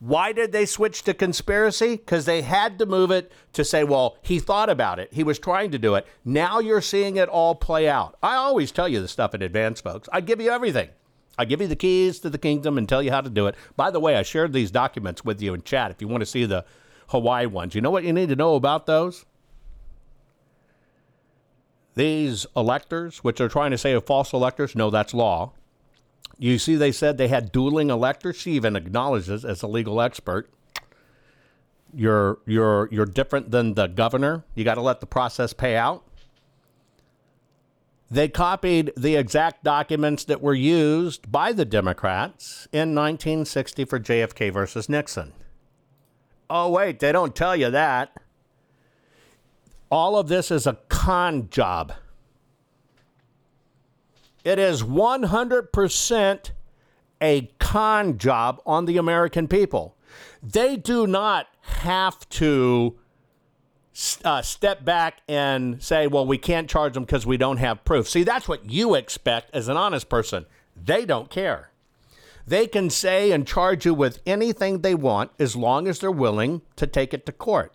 Why 0.05 0.33
did 0.33 0.51
they 0.51 0.65
switch 0.65 1.03
to 1.03 1.13
conspiracy? 1.13 1.95
Because 1.95 2.25
they 2.25 2.41
had 2.41 2.77
to 2.79 2.85
move 2.85 3.09
it 3.09 3.31
to 3.53 3.63
say, 3.63 3.85
well, 3.85 4.17
he 4.21 4.37
thought 4.37 4.69
about 4.69 4.99
it. 4.99 5.13
He 5.13 5.23
was 5.23 5.39
trying 5.39 5.71
to 5.71 5.79
do 5.79 5.95
it. 5.95 6.05
Now 6.25 6.59
you're 6.59 6.81
seeing 6.81 7.15
it 7.15 7.29
all 7.29 7.55
play 7.55 7.87
out. 7.87 8.17
I 8.21 8.35
always 8.35 8.73
tell 8.73 8.89
you 8.89 8.99
the 8.99 9.07
stuff 9.07 9.33
in 9.33 9.41
advance, 9.41 9.79
folks. 9.79 10.09
I 10.11 10.19
give 10.19 10.41
you 10.41 10.51
everything. 10.51 10.89
I 11.37 11.45
give 11.45 11.61
you 11.61 11.67
the 11.67 11.77
keys 11.77 12.19
to 12.19 12.29
the 12.29 12.37
kingdom 12.37 12.77
and 12.77 12.89
tell 12.89 13.01
you 13.01 13.11
how 13.11 13.21
to 13.21 13.29
do 13.29 13.47
it. 13.47 13.55
By 13.77 13.91
the 13.91 14.01
way, 14.01 14.17
I 14.17 14.23
shared 14.23 14.51
these 14.51 14.71
documents 14.71 15.23
with 15.23 15.41
you 15.41 15.53
in 15.53 15.61
chat 15.61 15.89
if 15.89 16.01
you 16.01 16.09
want 16.09 16.19
to 16.19 16.25
see 16.25 16.43
the 16.43 16.65
Hawaii 17.07 17.45
ones. 17.45 17.73
You 17.73 17.79
know 17.79 17.89
what 17.89 18.03
you 18.03 18.11
need 18.11 18.27
to 18.27 18.35
know 18.35 18.55
about 18.55 18.85
those? 18.87 19.23
These 21.95 22.45
electors, 22.57 23.19
which 23.19 23.39
are 23.39 23.47
trying 23.47 23.71
to 23.71 23.77
say 23.77 23.93
are 23.93 24.01
false 24.01 24.33
electors, 24.33 24.75
no, 24.75 24.89
that's 24.89 25.13
law. 25.13 25.53
You 26.37 26.59
see, 26.59 26.75
they 26.75 26.91
said 26.91 27.17
they 27.17 27.27
had 27.27 27.51
dueling 27.51 27.89
electors. 27.89 28.35
She 28.37 28.51
even 28.51 28.75
acknowledges 28.75 29.45
as 29.45 29.61
a 29.61 29.67
legal 29.67 30.01
expert. 30.01 30.49
You're 31.95 32.39
you're 32.45 32.89
you're 32.91 33.05
different 33.05 33.51
than 33.51 33.75
the 33.75 33.87
governor. 33.87 34.43
You 34.55 34.63
got 34.63 34.75
to 34.75 34.81
let 34.81 34.99
the 34.99 35.05
process 35.05 35.53
pay 35.53 35.75
out. 35.75 36.03
They 38.09 38.27
copied 38.27 38.91
the 38.95 39.15
exact 39.15 39.63
documents 39.63 40.23
that 40.25 40.41
were 40.41 40.53
used 40.53 41.31
by 41.31 41.51
the 41.51 41.65
Democrats 41.65 42.67
in 42.71 42.93
1960 42.93 43.85
for 43.85 43.99
JFK 43.99 44.53
versus 44.53 44.87
Nixon. 44.87 45.33
Oh, 46.47 46.69
wait, 46.69 46.99
they 46.99 47.11
don't 47.11 47.35
tell 47.35 47.55
you 47.55 47.71
that. 47.71 48.15
All 49.89 50.15
of 50.15 50.27
this 50.27 50.51
is 50.51 50.67
a 50.67 50.77
con 50.89 51.49
job. 51.49 51.93
It 54.43 54.59
is 54.59 54.83
100% 54.83 56.51
a 57.21 57.51
con 57.59 58.17
job 58.17 58.61
on 58.65 58.85
the 58.85 58.97
American 58.97 59.47
people. 59.47 59.95
They 60.41 60.75
do 60.75 61.07
not 61.07 61.47
have 61.61 62.27
to 62.29 62.97
uh, 64.25 64.41
step 64.41 64.83
back 64.83 65.21
and 65.27 65.81
say, 65.81 66.07
well, 66.07 66.25
we 66.25 66.37
can't 66.37 66.69
charge 66.69 66.93
them 66.93 67.03
because 67.03 67.25
we 67.25 67.37
don't 67.37 67.57
have 67.57 67.85
proof. 67.85 68.09
See, 68.09 68.23
that's 68.23 68.47
what 68.47 68.69
you 68.69 68.95
expect 68.95 69.53
as 69.55 69.67
an 69.67 69.77
honest 69.77 70.09
person. 70.09 70.45
They 70.75 71.05
don't 71.05 71.29
care. 71.29 71.69
They 72.45 72.67
can 72.67 72.89
say 72.89 73.31
and 73.31 73.47
charge 73.47 73.85
you 73.85 73.93
with 73.93 74.19
anything 74.25 74.81
they 74.81 74.95
want 74.95 75.31
as 75.39 75.55
long 75.55 75.87
as 75.87 75.99
they're 75.99 76.11
willing 76.11 76.61
to 76.75 76.85
take 76.85 77.13
it 77.13 77.25
to 77.25 77.31
court. 77.31 77.73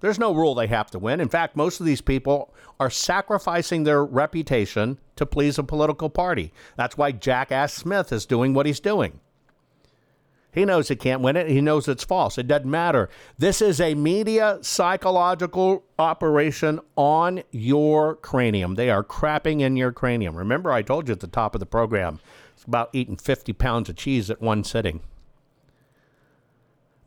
There's 0.00 0.18
no 0.18 0.34
rule 0.34 0.54
they 0.54 0.66
have 0.66 0.90
to 0.92 0.98
win. 0.98 1.20
In 1.20 1.28
fact, 1.28 1.56
most 1.56 1.78
of 1.78 1.86
these 1.86 2.00
people 2.00 2.52
are 2.78 2.90
sacrificing 2.90 3.84
their 3.84 4.04
reputation 4.04 4.98
to 5.16 5.26
please 5.26 5.58
a 5.58 5.62
political 5.62 6.08
party. 6.08 6.52
That's 6.76 6.96
why 6.96 7.12
Jackass 7.12 7.74
Smith 7.74 8.12
is 8.12 8.26
doing 8.26 8.54
what 8.54 8.66
he's 8.66 8.80
doing. 8.80 9.20
He 10.52 10.64
knows 10.64 10.88
he 10.88 10.96
can't 10.96 11.20
win 11.20 11.36
it. 11.36 11.48
He 11.48 11.60
knows 11.60 11.86
it's 11.86 12.02
false. 12.02 12.36
It 12.36 12.48
doesn't 12.48 12.68
matter. 12.68 13.08
This 13.38 13.62
is 13.62 13.80
a 13.80 13.94
media 13.94 14.58
psychological 14.62 15.84
operation 15.98 16.80
on 16.96 17.42
your 17.52 18.16
cranium. 18.16 18.74
They 18.74 18.90
are 18.90 19.04
crapping 19.04 19.60
in 19.60 19.76
your 19.76 19.92
cranium. 19.92 20.36
Remember, 20.36 20.72
I 20.72 20.82
told 20.82 21.06
you 21.06 21.12
at 21.12 21.20
the 21.20 21.28
top 21.28 21.54
of 21.54 21.60
the 21.60 21.66
program, 21.66 22.18
it's 22.54 22.64
about 22.64 22.90
eating 22.92 23.16
50 23.16 23.52
pounds 23.52 23.88
of 23.88 23.96
cheese 23.96 24.28
at 24.28 24.40
one 24.40 24.64
sitting. 24.64 25.00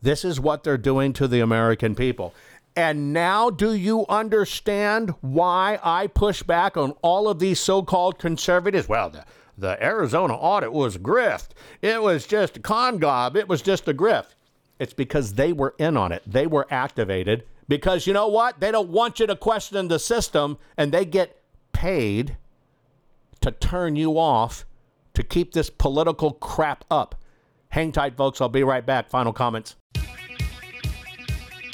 This 0.01 0.25
is 0.25 0.39
what 0.39 0.63
they're 0.63 0.77
doing 0.77 1.13
to 1.13 1.27
the 1.27 1.39
American 1.39 1.95
people. 1.95 2.33
And 2.75 3.13
now, 3.13 3.49
do 3.51 3.73
you 3.73 4.05
understand 4.09 5.13
why 5.21 5.79
I 5.83 6.07
push 6.07 6.41
back 6.41 6.75
on 6.75 6.91
all 7.01 7.27
of 7.27 7.37
these 7.39 7.59
so 7.59 7.83
called 7.83 8.17
conservatives? 8.17 8.89
Well, 8.89 9.11
the, 9.11 9.25
the 9.57 9.83
Arizona 9.83 10.33
audit 10.33 10.73
was 10.73 10.97
grift. 10.97 11.49
It 11.81 12.01
was 12.01 12.25
just 12.25 12.57
a 12.57 12.59
con 12.59 12.97
gob. 12.97 13.37
It 13.37 13.47
was 13.47 13.61
just 13.61 13.87
a 13.87 13.93
grift. 13.93 14.35
It's 14.79 14.93
because 14.93 15.33
they 15.33 15.53
were 15.53 15.75
in 15.77 15.95
on 15.95 16.11
it. 16.11 16.23
They 16.25 16.47
were 16.47 16.65
activated 16.71 17.45
because 17.67 18.07
you 18.07 18.13
know 18.13 18.27
what? 18.27 18.59
They 18.59 18.71
don't 18.71 18.89
want 18.89 19.19
you 19.19 19.27
to 19.27 19.35
question 19.35 19.87
the 19.87 19.99
system 19.99 20.57
and 20.75 20.91
they 20.91 21.05
get 21.05 21.41
paid 21.73 22.37
to 23.41 23.51
turn 23.51 23.95
you 23.95 24.17
off 24.17 24.65
to 25.13 25.21
keep 25.21 25.53
this 25.53 25.69
political 25.69 26.31
crap 26.31 26.85
up. 26.89 27.15
Hang 27.69 27.91
tight, 27.91 28.17
folks. 28.17 28.41
I'll 28.41 28.49
be 28.49 28.63
right 28.63 28.85
back. 28.85 29.09
Final 29.09 29.33
comments. 29.33 29.75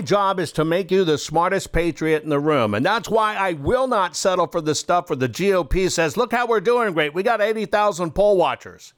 My 0.00 0.06
job 0.06 0.40
is 0.40 0.50
to 0.52 0.64
make 0.64 0.90
you 0.90 1.04
the 1.04 1.18
smartest 1.18 1.72
patriot 1.72 2.22
in 2.22 2.30
the 2.30 2.40
room. 2.40 2.72
And 2.72 2.86
that's 2.86 3.10
why 3.10 3.36
I 3.36 3.52
will 3.52 3.86
not 3.86 4.16
settle 4.16 4.46
for 4.46 4.62
the 4.62 4.74
stuff 4.74 5.10
where 5.10 5.18
the 5.18 5.28
GOP 5.28 5.90
says, 5.90 6.16
look 6.16 6.32
how 6.32 6.46
we're 6.46 6.62
doing 6.62 6.94
great. 6.94 7.12
We 7.12 7.22
got 7.22 7.42
80,000 7.42 8.12
poll 8.12 8.38
watchers. 8.38 8.94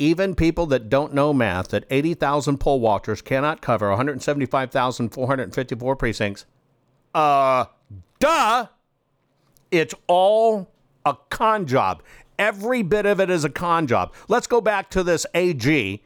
Even 0.00 0.34
people 0.34 0.66
that 0.66 0.88
don't 0.88 1.14
know 1.14 1.32
math, 1.32 1.68
that 1.68 1.84
80,000 1.90 2.58
poll 2.58 2.80
watchers 2.80 3.22
cannot 3.22 3.62
cover 3.62 3.88
175,454 3.90 5.94
precincts. 5.94 6.44
Uh, 7.14 7.66
duh. 8.18 8.66
It's 9.70 9.94
all 10.08 10.72
a 11.06 11.16
con 11.28 11.66
job. 11.66 12.02
Every 12.36 12.82
bit 12.82 13.06
of 13.06 13.20
it 13.20 13.30
is 13.30 13.44
a 13.44 13.50
con 13.50 13.86
job. 13.86 14.12
Let's 14.26 14.48
go 14.48 14.60
back 14.60 14.90
to 14.90 15.04
this 15.04 15.24
AG 15.34 16.02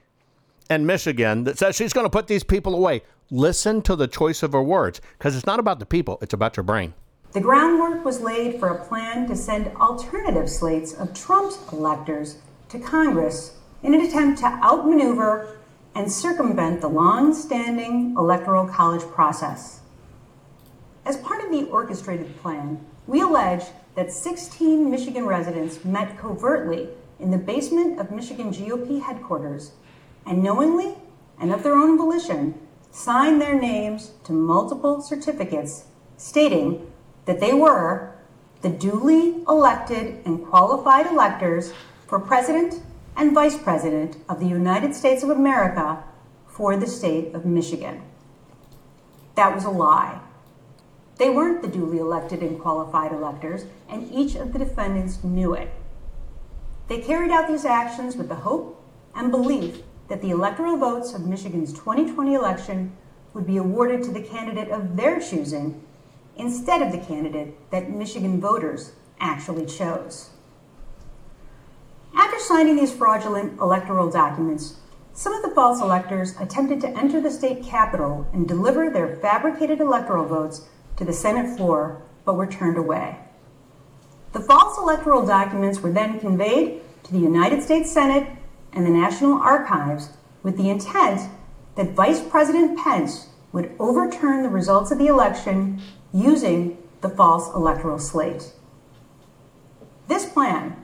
in 0.68 0.84
Michigan 0.84 1.44
that 1.44 1.57
says 1.57 1.74
she's 1.74 1.94
going 1.94 2.05
to 2.05 2.11
put 2.11 2.26
these 2.26 2.44
people 2.44 2.74
away 2.74 3.00
listen 3.31 3.83
to 3.83 3.97
the 3.97 4.09
choice 4.09 4.43
of 4.43 4.53
her 4.53 4.62
words 4.62 5.01
because 5.18 5.37
it's 5.37 5.47
not 5.47 5.59
about 5.59 5.79
the 5.79 5.87
people, 5.87 6.18
it's 6.20 6.35
about 6.35 6.57
your 6.57 6.64
brain. 6.64 6.95
The 7.33 7.41
groundwork 7.41 8.05
was 8.05 8.20
laid 8.20 8.61
for 8.61 8.68
a 8.68 8.85
plan 8.87 9.27
to 9.27 9.35
send 9.35 9.75
alternative 9.77 10.49
slates 10.49 10.93
of 10.95 11.14
Trump's 11.14 11.59
electors 11.72 12.37
to 12.68 12.79
Congress 12.79 13.57
in 13.83 13.93
an 13.95 14.01
attempt 14.01 14.39
to 14.41 14.47
outmaneuver 14.47 15.59
and 15.95 16.11
circumvent 16.11 16.81
the 16.81 16.89
long 16.89 17.35
standing 17.35 18.14
Electoral 18.16 18.66
College 18.66 19.03
process. 19.12 19.81
As 21.05 21.16
part 21.18 21.45
of 21.45 21.51
the 21.51 21.64
orchestrated 21.64 22.37
plan, 22.41 22.85
we 23.07 23.20
allege 23.20 23.64
that 23.95 24.11
16 24.11 24.91
Michigan 24.91 25.27
residents 25.27 25.85
met 25.85 26.18
covertly 26.18 26.89
in 27.20 27.31
the 27.31 27.39
basement 27.39 28.01
of 28.01 28.11
Michigan 28.11 28.51
GOP 28.51 29.03
headquarters 29.03 29.72
and 30.27 30.43
knowingly 30.43 30.97
and 31.41 31.53
of 31.53 31.62
their 31.62 31.75
own 31.75 31.97
volition 31.97 32.59
signed 32.95 33.40
their 33.40 33.61
names 33.61 34.12
to 34.22 34.32
multiple 34.32 35.03
certificates 35.03 35.86
stating 36.16 36.92
that 37.24 37.40
they 37.40 37.53
were 37.53 38.14
the 38.62 38.68
duly 38.68 39.42
elected 39.49 40.24
and 40.24 40.47
qualified 40.47 41.05
electors 41.05 41.72
for 42.07 42.20
President 42.20 42.80
and 43.16 43.34
Vice 43.34 43.59
President 43.59 44.16
of 44.28 44.38
the 44.38 44.47
United 44.47 44.95
States 44.95 45.24
of 45.24 45.30
America 45.30 46.05
for 46.47 46.76
the 46.76 46.86
state 46.86 47.34
of 47.34 47.45
Michigan. 47.45 48.01
That 49.34 49.53
was 49.53 49.64
a 49.64 49.70
lie. 49.70 50.20
They 51.18 51.30
weren't 51.30 51.62
the 51.62 51.68
duly 51.68 51.99
elected 51.99 52.42
and 52.42 52.61
qualified 52.61 53.11
electors, 53.11 53.64
and 53.88 54.11
each 54.12 54.36
of 54.36 54.53
the 54.53 54.59
defendants 54.61 55.24
knew 55.24 55.53
it. 55.53 55.68
They 56.86 57.01
carried 57.01 57.32
out 57.32 57.49
these 57.49 57.64
actions 57.64 58.14
with 58.14 58.28
the 58.28 58.36
hope 58.36 58.80
and 59.16 59.32
belief 59.32 59.82
that 60.09 60.20
the 60.20 60.30
electoral 60.30 60.76
votes 60.76 61.14
of 61.14 61.26
Michigan's 61.26 61.72
2020 61.72 62.34
election 62.34 62.96
would 63.32 63.46
be 63.46 63.57
awarded 63.57 64.02
to 64.05 64.12
the 64.12 64.22
candidate 64.22 64.68
of 64.68 64.96
their 64.96 65.20
choosing 65.20 65.82
instead 66.36 66.82
of 66.82 66.92
the 66.92 67.07
candidate 67.07 67.70
that 67.70 67.90
Michigan 67.90 68.40
voters 68.40 68.92
actually 69.20 69.66
chose. 69.66 70.30
After 72.14 72.38
signing 72.38 72.76
these 72.76 72.92
fraudulent 72.92 73.59
electoral 73.61 74.11
documents, 74.11 74.76
some 75.12 75.32
of 75.32 75.42
the 75.42 75.55
false 75.55 75.80
electors 75.80 76.34
attempted 76.40 76.80
to 76.80 76.98
enter 76.98 77.20
the 77.20 77.30
state 77.30 77.64
capitol 77.64 78.26
and 78.32 78.48
deliver 78.48 78.90
their 78.90 79.16
fabricated 79.16 79.80
electoral 79.80 80.26
votes 80.26 80.66
to 80.96 81.05
the 81.05 81.12
Senate 81.12 81.57
floor, 81.57 82.02
but 82.24 82.34
were 82.34 82.46
turned 82.46 82.76
away. 82.76 83.18
The 84.32 84.40
false 84.40 84.76
electoral 84.78 85.24
documents 85.24 85.80
were 85.80 85.92
then 85.92 86.18
conveyed 86.18 86.82
to 87.05 87.12
the 87.12 87.18
United 87.18 87.62
States 87.62 87.92
Senate 87.92 88.26
and 88.75 88.85
the 88.85 88.91
National 88.91 89.41
Archives 89.41 90.11
with 90.43 90.57
the 90.57 90.68
intent 90.68 91.31
that 91.77 91.93
Vice 91.93 92.20
President 92.20 92.79
Pence 92.79 93.29
would 93.53 93.75
overturn 93.79 94.43
the 94.43 94.49
results 94.49 94.91
of 94.91 94.99
the 94.99 95.07
election 95.07 95.81
using 96.12 96.77
the 97.01 97.09
false 97.09 97.55
electoral 97.55 97.99
slate. 97.99 98.53
This 100.09 100.27
plan 100.27 100.77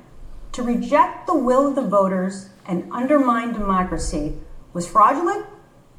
to 0.53 0.63
reject 0.63 1.27
the 1.27 1.35
will 1.35 1.67
of 1.67 1.75
the 1.75 1.83
voters 1.83 2.51
and 2.67 2.91
undermine 2.93 3.53
democracy 3.53 4.35
was 4.73 4.89
fraudulent 4.89 5.47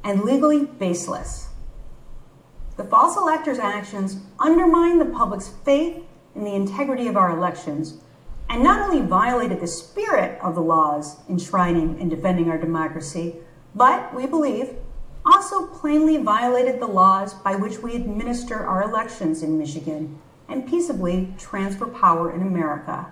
and 0.04 0.22
legally 0.22 0.64
baseless. 0.64 1.48
The 2.76 2.84
false 2.84 3.16
electors' 3.16 3.58
actions 3.58 4.16
undermined 4.38 5.00
the 5.00 5.06
public's 5.06 5.48
faith 5.64 6.02
in 6.34 6.44
the 6.44 6.54
integrity 6.54 7.06
of 7.06 7.16
our 7.16 7.30
elections 7.30 7.98
and 8.52 8.62
not 8.62 8.82
only 8.82 9.00
violated 9.00 9.60
the 9.60 9.66
spirit 9.66 10.38
of 10.42 10.54
the 10.54 10.60
laws 10.60 11.16
enshrining 11.26 11.98
and 11.98 12.10
defending 12.10 12.50
our 12.50 12.58
democracy, 12.58 13.36
but 13.74 14.14
we 14.14 14.26
believe 14.26 14.76
also 15.24 15.66
plainly 15.68 16.18
violated 16.18 16.78
the 16.78 16.86
laws 16.86 17.32
by 17.32 17.54
which 17.54 17.78
we 17.78 17.96
administer 17.96 18.66
our 18.66 18.82
elections 18.82 19.42
in 19.42 19.58
Michigan 19.58 20.18
and 20.50 20.68
peaceably 20.68 21.32
transfer 21.38 21.86
power 21.86 22.30
in 22.30 22.42
America. 22.42 23.06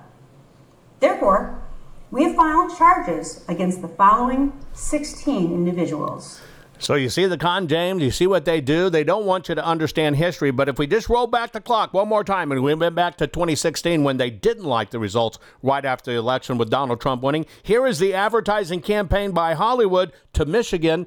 Therefore, 1.01 1.63
we 2.11 2.25
have 2.25 2.37
filed 2.37 2.77
charges 2.77 3.43
against 3.49 3.81
the 3.81 3.89
following 3.89 4.53
16 4.75 5.55
individuals. 5.55 6.43
So 6.81 6.95
you 6.95 7.11
see 7.11 7.27
the 7.27 7.37
con, 7.37 7.69
James? 7.69 8.03
You 8.03 8.11
see 8.11 8.27
what 8.27 8.47
they 8.47 8.63
do? 8.63 8.89
They 8.89 9.05
don't 9.05 9.27
want 9.27 9.51
you 9.51 9.55
to 9.55 9.65
understand 9.65 10.17
history. 10.17 10.51
But 10.51 10.71
if 10.71 10.79
we 10.79 10.87
just 10.87 11.11
roll 11.11 11.27
back 11.27 11.53
the 11.53 11.61
clock 11.61 11.93
one 11.93 12.09
more 12.09 12.25
time 12.25 12.51
and 12.51 12.63
we 12.63 12.75
went 12.75 12.95
back 12.95 13.19
to 13.19 13.27
2016 13.27 14.03
when 14.03 14.17
they 14.17 14.31
didn't 14.31 14.65
like 14.65 14.89
the 14.89 14.99
results 14.99 15.39
right 15.63 15.85
after 15.85 16.11
the 16.11 16.17
election 16.17 16.57
with 16.57 16.71
Donald 16.71 16.99
Trump 16.99 17.23
winning, 17.23 17.45
here 17.63 17.87
is 17.87 17.99
the 17.99 18.15
advertising 18.15 18.81
campaign 18.81 19.33
by 19.33 19.53
Hollywood 19.53 20.11
to 20.33 20.47
Michigan 20.47 21.07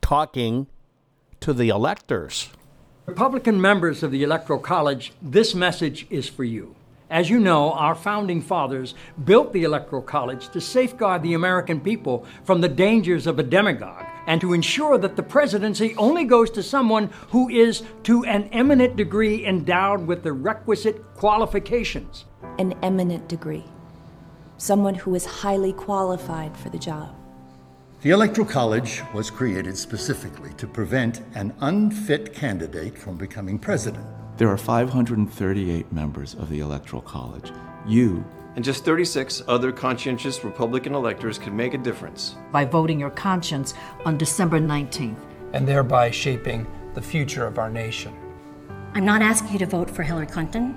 talking 0.00 0.68
to 1.40 1.52
the 1.52 1.70
electors. 1.70 2.50
Republican 3.06 3.60
members 3.60 4.04
of 4.04 4.12
the 4.12 4.22
Electoral 4.22 4.60
College, 4.60 5.12
this 5.20 5.56
message 5.56 6.06
is 6.08 6.28
for 6.28 6.44
you. 6.44 6.76
As 7.10 7.28
you 7.28 7.40
know, 7.40 7.72
our 7.72 7.96
founding 7.96 8.40
fathers 8.40 8.94
built 9.24 9.52
the 9.52 9.64
Electoral 9.64 10.02
College 10.02 10.48
to 10.50 10.60
safeguard 10.60 11.24
the 11.24 11.34
American 11.34 11.80
people 11.80 12.24
from 12.44 12.60
the 12.60 12.68
dangers 12.68 13.26
of 13.26 13.40
a 13.40 13.42
demagogue 13.42 14.06
and 14.30 14.40
to 14.40 14.52
ensure 14.52 14.96
that 14.96 15.16
the 15.16 15.22
presidency 15.24 15.92
only 15.96 16.22
goes 16.22 16.50
to 16.50 16.62
someone 16.62 17.10
who 17.30 17.48
is 17.48 17.82
to 18.04 18.24
an 18.26 18.48
eminent 18.52 18.94
degree 18.94 19.44
endowed 19.44 20.06
with 20.06 20.22
the 20.22 20.32
requisite 20.32 21.02
qualifications. 21.16 22.26
An 22.56 22.78
eminent 22.80 23.28
degree. 23.28 23.64
Someone 24.56 24.94
who 24.94 25.16
is 25.16 25.26
highly 25.26 25.72
qualified 25.72 26.56
for 26.56 26.68
the 26.68 26.78
job. 26.78 27.12
The 28.02 28.10
Electoral 28.10 28.46
College 28.46 29.02
was 29.12 29.32
created 29.32 29.76
specifically 29.76 30.52
to 30.58 30.68
prevent 30.68 31.22
an 31.34 31.52
unfit 31.62 32.32
candidate 32.32 32.96
from 32.96 33.16
becoming 33.16 33.58
president. 33.58 34.06
There 34.36 34.48
are 34.48 34.56
538 34.56 35.92
members 35.92 36.34
of 36.34 36.48
the 36.50 36.60
Electoral 36.60 37.02
College. 37.02 37.50
You 37.84 38.24
and 38.56 38.64
just 38.64 38.84
36 38.84 39.42
other 39.46 39.72
conscientious 39.72 40.42
Republican 40.44 40.94
electors 40.94 41.38
can 41.38 41.56
make 41.56 41.74
a 41.74 41.78
difference. 41.78 42.36
By 42.52 42.64
voting 42.64 42.98
your 42.98 43.10
conscience 43.10 43.74
on 44.04 44.18
December 44.18 44.60
19th. 44.60 45.18
And 45.52 45.66
thereby 45.66 46.10
shaping 46.10 46.66
the 46.94 47.02
future 47.02 47.46
of 47.46 47.58
our 47.58 47.70
nation. 47.70 48.14
I'm 48.94 49.04
not 49.04 49.22
asking 49.22 49.52
you 49.52 49.58
to 49.60 49.66
vote 49.66 49.90
for 49.90 50.02
Hillary 50.02 50.26
Clinton. 50.26 50.74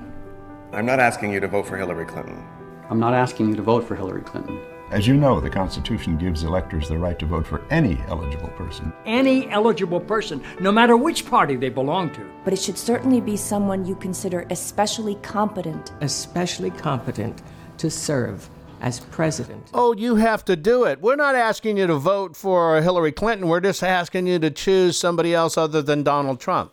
I'm 0.72 0.86
not 0.86 1.00
asking 1.00 1.32
you 1.32 1.40
to 1.40 1.48
vote 1.48 1.66
for 1.66 1.78
Hillary 1.78 2.06
Clinton. 2.06 2.44
I'm 2.90 3.00
not 3.00 3.14
asking 3.14 3.50
you 3.50 3.56
to 3.56 3.62
vote 3.62 3.88
for 3.88 3.96
Hillary 3.96 4.22
Clinton. 4.22 4.60
As 4.92 5.08
you 5.08 5.16
know, 5.16 5.40
the 5.40 5.50
Constitution 5.50 6.18
gives 6.18 6.44
electors 6.44 6.88
the 6.88 6.98
right 6.98 7.18
to 7.18 7.26
vote 7.26 7.48
for 7.48 7.64
any 7.72 7.98
eligible 8.08 8.50
person. 8.50 8.94
Any 9.08 9.50
eligible 9.50 10.00
person, 10.00 10.44
no 10.60 10.72
matter 10.72 10.96
which 10.96 11.26
party 11.26 11.56
they 11.56 11.70
belong 11.70 12.12
to. 12.12 12.32
But 12.44 12.54
it 12.54 12.60
should 12.60 12.78
certainly 12.78 13.20
be 13.20 13.36
someone 13.36 13.86
you 13.86 13.96
consider 13.96 14.46
especially 14.52 15.16
competent. 15.16 15.92
Especially 16.02 16.70
competent 16.70 17.42
to 17.84 17.90
serve 17.90 18.50
as 18.80 19.02
president. 19.02 19.70
Oh, 19.74 19.94
you 19.94 20.16
have 20.16 20.46
to 20.46 20.56
do 20.56 20.86
it. 20.86 21.02
We're 21.02 21.18
not 21.18 21.36
asking 21.36 21.76
you 21.76 21.86
to 21.88 21.96
vote 21.96 22.38
for 22.38 22.82
Hillary 22.82 23.12
Clinton. 23.12 23.50
We're 23.50 23.60
just 23.60 23.84
asking 23.84 24.26
you 24.26 24.40
to 24.40 24.50
choose 24.50 24.98
somebody 24.98 25.36
else 25.36 25.58
other 25.58 25.82
than 25.82 26.02
Donald 26.02 26.40
Trump. 26.40 26.72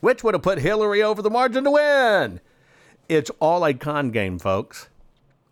Which 0.00 0.24
would 0.24 0.34
have 0.34 0.42
put 0.42 0.58
Hillary 0.58 1.00
over 1.00 1.22
the 1.22 1.30
margin 1.30 1.62
to 1.62 1.70
win. 1.70 2.40
It's 3.08 3.30
all 3.38 3.64
a 3.64 3.72
con 3.72 4.10
game, 4.10 4.40
folks. 4.40 4.88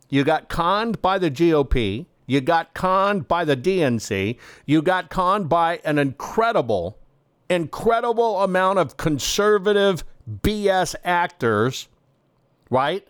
You 0.08 0.24
got 0.24 0.48
conned 0.48 1.00
by 1.00 1.18
the 1.18 1.30
GOP. 1.30 2.06
You 2.26 2.40
got 2.40 2.74
conned 2.74 3.28
by 3.28 3.44
the 3.44 3.56
DNC. 3.56 4.38
You 4.66 4.82
got 4.82 5.08
conned 5.08 5.48
by 5.48 5.80
an 5.84 5.98
incredible, 5.98 6.98
incredible 7.48 8.42
amount 8.42 8.80
of 8.80 8.96
conservative 8.96 10.02
BS 10.42 10.96
actors, 11.04 11.86
right? 12.70 13.06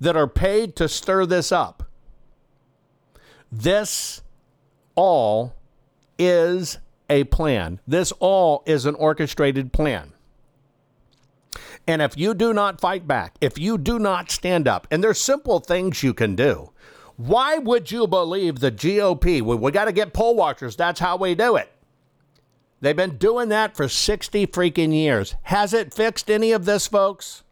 That 0.00 0.16
are 0.16 0.28
paid 0.28 0.76
to 0.76 0.88
stir 0.88 1.26
this 1.26 1.50
up. 1.50 1.84
This 3.50 4.22
all 4.94 5.54
is 6.18 6.78
a 7.08 7.24
plan. 7.24 7.80
This 7.86 8.12
all 8.18 8.62
is 8.66 8.86
an 8.86 8.94
orchestrated 8.96 9.72
plan. 9.72 10.12
And 11.86 12.02
if 12.02 12.18
you 12.18 12.34
do 12.34 12.52
not 12.52 12.80
fight 12.80 13.06
back, 13.06 13.36
if 13.40 13.58
you 13.58 13.78
do 13.78 13.98
not 13.98 14.30
stand 14.30 14.66
up, 14.66 14.86
and 14.90 15.02
there's 15.02 15.20
simple 15.20 15.60
things 15.60 16.02
you 16.02 16.12
can 16.12 16.34
do, 16.34 16.72
why 17.16 17.58
would 17.58 17.90
you 17.90 18.06
believe 18.06 18.58
the 18.58 18.72
GOP? 18.72 19.40
We, 19.40 19.70
got 19.70 19.86
to 19.86 19.92
get 19.92 20.12
poll 20.12 20.34
watchers. 20.34 20.76
That's 20.76 21.00
how 21.00 21.16
we 21.16 21.34
do 21.34 21.56
it. 21.56 21.72
They've 22.80 22.96
been 22.96 23.16
doing 23.16 23.48
that 23.48 23.76
for 23.76 23.88
60 23.88 24.46
freaking 24.48 24.92
years. 24.92 25.34
Has 25.42 25.72
it 25.72 25.94
fixed 25.94 26.30
any 26.30 26.52
of 26.52 26.66
this, 26.66 26.86
folks? 26.86 27.42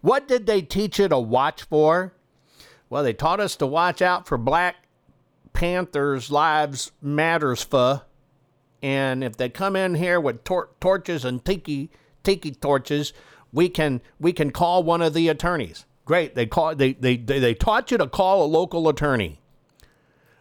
What 0.00 0.28
did 0.28 0.46
they 0.46 0.62
teach 0.62 0.98
you 0.98 1.08
to 1.08 1.18
watch 1.18 1.62
for? 1.64 2.12
Well, 2.90 3.02
they 3.02 3.12
taught 3.12 3.40
us 3.40 3.56
to 3.56 3.66
watch 3.66 4.02
out 4.02 4.26
for 4.26 4.38
Black 4.38 4.76
Panthers' 5.52 6.30
lives 6.30 6.92
matters 7.00 7.62
for. 7.62 8.02
And 8.82 9.24
if 9.24 9.36
they 9.36 9.48
come 9.48 9.76
in 9.76 9.94
here 9.94 10.20
with 10.20 10.44
tor- 10.44 10.70
torches 10.80 11.24
and 11.24 11.42
tiki 11.44 11.90
tiki 12.22 12.50
torches, 12.50 13.12
we 13.52 13.68
can 13.68 14.02
we 14.20 14.32
can 14.32 14.50
call 14.50 14.82
one 14.82 15.00
of 15.00 15.14
the 15.14 15.28
attorneys. 15.28 15.86
Great. 16.04 16.34
They 16.34 16.46
call 16.46 16.74
they 16.74 16.92
they 16.92 17.16
they, 17.16 17.38
they 17.38 17.54
taught 17.54 17.90
you 17.90 17.98
to 17.98 18.06
call 18.06 18.44
a 18.44 18.46
local 18.46 18.88
attorney. 18.88 19.40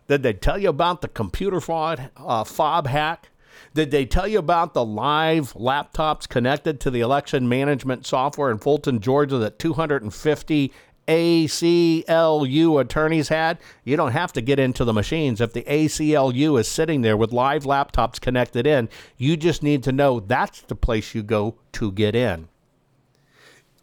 Did 0.08 0.24
they 0.24 0.34
tell 0.34 0.58
you 0.58 0.70
about 0.70 1.02
the 1.02 1.08
computer 1.08 1.62
fraud 1.62 2.10
uh, 2.18 2.44
fob 2.44 2.88
hack? 2.88 3.30
Did 3.74 3.90
they 3.90 4.06
tell 4.06 4.28
you 4.28 4.38
about 4.38 4.76
the 4.76 4.86
live 4.86 5.54
laptops 5.54 6.30
connected 6.30 6.80
to 6.82 6.92
the 6.92 7.02
election 7.02 7.50
management 7.50 8.06
software 8.06 8.52
in 8.52 8.60
Fulton, 8.60 9.00
Georgia 9.00 9.38
that 9.40 9.58
250 9.58 10.72
ACLU 11.08 12.82
attorneys 12.82 13.30
had? 13.30 13.58
You 13.84 13.98
don't 13.98 14.12
have 14.12 14.32
to 14.34 14.42
get 14.42 14.60
into 14.60 14.86
the 14.86 14.94
machines. 14.94 15.42
If 15.42 15.54
the 15.54 15.64
ACLU 15.64 16.60
is 16.60 16.68
sitting 16.68 17.02
there 17.02 17.18
with 17.18 17.34
live 17.34 17.64
laptops 17.64 18.22
connected 18.22 18.68
in, 18.68 18.90
you 19.18 19.36
just 19.36 19.64
need 19.64 19.82
to 19.84 19.92
know 19.92 20.20
that's 20.20 20.62
the 20.62 20.76
place 20.76 21.16
you 21.16 21.24
go 21.24 21.56
to 21.74 21.92
get 21.92 22.16
in. 22.16 22.50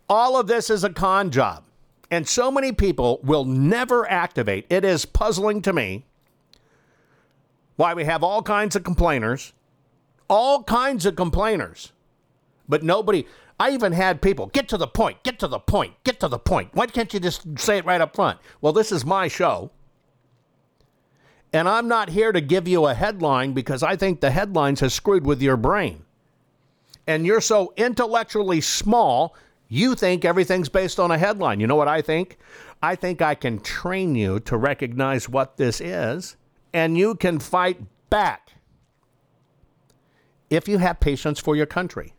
All 0.08 0.38
of 0.38 0.46
this 0.46 0.70
is 0.70 0.84
a 0.84 0.90
con 0.90 1.30
job. 1.30 1.64
And 2.12 2.28
so 2.28 2.50
many 2.50 2.72
people 2.72 3.20
will 3.22 3.44
never 3.44 4.08
activate. 4.10 4.66
It 4.68 4.84
is 4.84 5.04
puzzling 5.04 5.62
to 5.62 5.72
me 5.72 6.04
why 7.74 7.94
we 7.94 8.04
have 8.04 8.22
all 8.22 8.42
kinds 8.42 8.76
of 8.76 8.84
complainers 8.84 9.52
all 10.30 10.62
kinds 10.62 11.04
of 11.04 11.16
complainers. 11.16 11.92
But 12.68 12.84
nobody, 12.84 13.26
I 13.58 13.70
even 13.70 13.92
had 13.92 14.22
people 14.22 14.46
get 14.46 14.68
to 14.68 14.78
the 14.78 14.86
point, 14.86 15.22
get 15.24 15.40
to 15.40 15.48
the 15.48 15.58
point, 15.58 15.92
get 16.04 16.20
to 16.20 16.28
the 16.28 16.38
point. 16.38 16.70
Why 16.72 16.86
can't 16.86 17.12
you 17.12 17.20
just 17.20 17.58
say 17.58 17.78
it 17.78 17.84
right 17.84 18.00
up 18.00 18.14
front? 18.14 18.38
Well, 18.60 18.72
this 18.72 18.92
is 18.92 19.04
my 19.04 19.28
show. 19.28 19.72
And 21.52 21.68
I'm 21.68 21.88
not 21.88 22.10
here 22.10 22.30
to 22.30 22.40
give 22.40 22.68
you 22.68 22.86
a 22.86 22.94
headline 22.94 23.52
because 23.52 23.82
I 23.82 23.96
think 23.96 24.20
the 24.20 24.30
headlines 24.30 24.78
have 24.80 24.92
screwed 24.92 25.26
with 25.26 25.42
your 25.42 25.56
brain. 25.56 26.04
And 27.08 27.26
you're 27.26 27.40
so 27.40 27.74
intellectually 27.76 28.60
small, 28.60 29.34
you 29.68 29.96
think 29.96 30.24
everything's 30.24 30.68
based 30.68 31.00
on 31.00 31.10
a 31.10 31.18
headline. 31.18 31.58
You 31.58 31.66
know 31.66 31.74
what 31.74 31.88
I 31.88 32.02
think? 32.02 32.38
I 32.80 32.94
think 32.94 33.20
I 33.20 33.34
can 33.34 33.58
train 33.58 34.14
you 34.14 34.38
to 34.40 34.56
recognize 34.56 35.28
what 35.28 35.56
this 35.56 35.80
is, 35.80 36.36
and 36.72 36.96
you 36.96 37.16
can 37.16 37.40
fight 37.40 37.80
back 38.10 38.52
if 40.50 40.68
you 40.68 40.78
have 40.78 41.00
patience 41.00 41.38
for 41.38 41.56
your 41.56 41.66
country. 41.66 42.12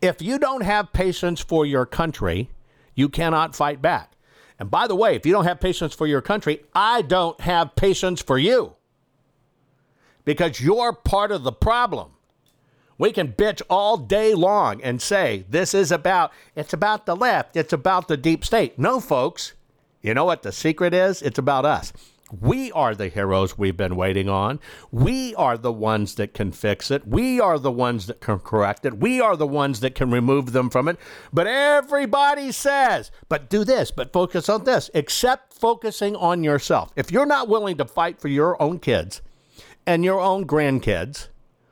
If 0.00 0.22
you 0.22 0.38
don't 0.38 0.62
have 0.62 0.92
patience 0.92 1.40
for 1.40 1.66
your 1.66 1.86
country, 1.86 2.50
you 2.94 3.08
cannot 3.08 3.56
fight 3.56 3.82
back. 3.82 4.12
And 4.58 4.70
by 4.70 4.86
the 4.86 4.94
way, 4.94 5.16
if 5.16 5.26
you 5.26 5.32
don't 5.32 5.44
have 5.44 5.60
patience 5.60 5.94
for 5.94 6.06
your 6.06 6.22
country, 6.22 6.62
I 6.74 7.02
don't 7.02 7.38
have 7.40 7.76
patience 7.76 8.22
for 8.22 8.38
you 8.38 8.74
because 10.24 10.60
you're 10.60 10.92
part 10.92 11.30
of 11.30 11.42
the 11.42 11.52
problem. 11.52 12.12
We 12.98 13.12
can 13.12 13.32
bitch 13.32 13.60
all 13.68 13.98
day 13.98 14.32
long 14.32 14.82
and 14.82 15.02
say 15.02 15.44
this 15.50 15.74
is 15.74 15.92
about 15.92 16.32
it's 16.54 16.72
about 16.72 17.04
the 17.04 17.14
left, 17.14 17.56
it's 17.56 17.74
about 17.74 18.08
the 18.08 18.16
deep 18.16 18.44
state. 18.44 18.78
No, 18.78 19.00
folks. 19.00 19.52
You 20.00 20.14
know 20.14 20.24
what 20.24 20.42
the 20.42 20.52
secret 20.52 20.94
is? 20.94 21.20
It's 21.20 21.38
about 21.38 21.64
us. 21.64 21.92
We 22.32 22.72
are 22.72 22.94
the 22.94 23.08
heroes 23.08 23.56
we've 23.56 23.76
been 23.76 23.94
waiting 23.94 24.28
on. 24.28 24.58
We 24.90 25.34
are 25.36 25.56
the 25.56 25.72
ones 25.72 26.16
that 26.16 26.34
can 26.34 26.50
fix 26.50 26.90
it. 26.90 27.06
We 27.06 27.38
are 27.40 27.58
the 27.58 27.70
ones 27.70 28.06
that 28.06 28.20
can 28.20 28.40
correct 28.40 28.84
it. 28.84 28.98
We 28.98 29.20
are 29.20 29.36
the 29.36 29.46
ones 29.46 29.78
that 29.80 29.94
can 29.94 30.10
remove 30.10 30.52
them 30.52 30.68
from 30.68 30.88
it. 30.88 30.98
But 31.32 31.46
everybody 31.46 32.50
says, 32.50 33.12
but 33.28 33.48
do 33.48 33.62
this, 33.62 33.92
but 33.92 34.12
focus 34.12 34.48
on 34.48 34.64
this, 34.64 34.90
except 34.92 35.54
focusing 35.54 36.16
on 36.16 36.42
yourself. 36.42 36.92
If 36.96 37.12
you're 37.12 37.26
not 37.26 37.48
willing 37.48 37.76
to 37.76 37.84
fight 37.84 38.20
for 38.20 38.28
your 38.28 38.60
own 38.60 38.80
kids 38.80 39.22
and 39.86 40.04
your 40.04 40.20
own 40.20 40.46
grandkids, 40.46 41.28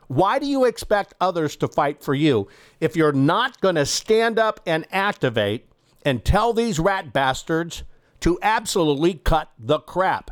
why 0.07 0.39
do 0.39 0.45
you 0.45 0.63
expect 0.63 1.15
others 1.19 1.57
to 1.57 1.67
fight 1.67 2.01
for 2.01 2.13
you 2.13 2.47
if 2.79 2.95
you're 2.95 3.11
not 3.11 3.59
going 3.59 3.75
to 3.75 3.85
stand 3.85 4.39
up 4.39 4.61
and 4.65 4.85
activate 4.91 5.67
and 6.05 6.23
tell 6.23 6.53
these 6.53 6.79
rat 6.79 7.11
bastards 7.11 7.83
to 8.21 8.39
absolutely 8.41 9.15
cut 9.15 9.51
the 9.59 9.79
crap? 9.79 10.31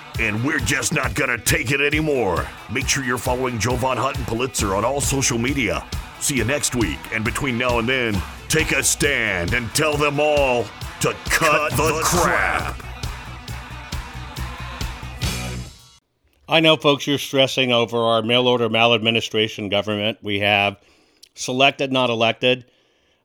and 0.21 0.43
we're 0.43 0.59
just 0.59 0.93
not 0.93 1.15
gonna 1.15 1.37
take 1.37 1.71
it 1.71 1.81
anymore. 1.81 2.47
Make 2.71 2.87
sure 2.87 3.03
you're 3.03 3.17
following 3.17 3.57
Jovan 3.57 3.97
Hutton 3.97 4.23
Pulitzer 4.25 4.75
on 4.75 4.85
all 4.85 5.01
social 5.01 5.39
media. 5.39 5.83
See 6.19 6.35
you 6.35 6.43
next 6.43 6.75
week, 6.75 6.99
and 7.11 7.25
between 7.25 7.57
now 7.57 7.79
and 7.79 7.89
then, 7.89 8.21
take 8.47 8.71
a 8.71 8.83
stand 8.83 9.55
and 9.55 9.73
tell 9.73 9.97
them 9.97 10.19
all 10.19 10.65
to 10.99 11.13
cut, 11.25 11.71
cut 11.71 11.71
the, 11.71 11.77
the 11.77 12.01
crap. 12.03 12.75
crap. 12.77 12.87
I 16.47 16.59
know, 16.59 16.77
folks, 16.77 17.07
you're 17.07 17.17
stressing 17.17 17.71
over 17.71 17.97
our 17.97 18.21
mail 18.21 18.47
order 18.47 18.69
maladministration 18.69 19.69
government. 19.69 20.19
We 20.21 20.41
have 20.41 20.77
selected, 21.33 21.91
not 21.91 22.11
elected. 22.11 22.65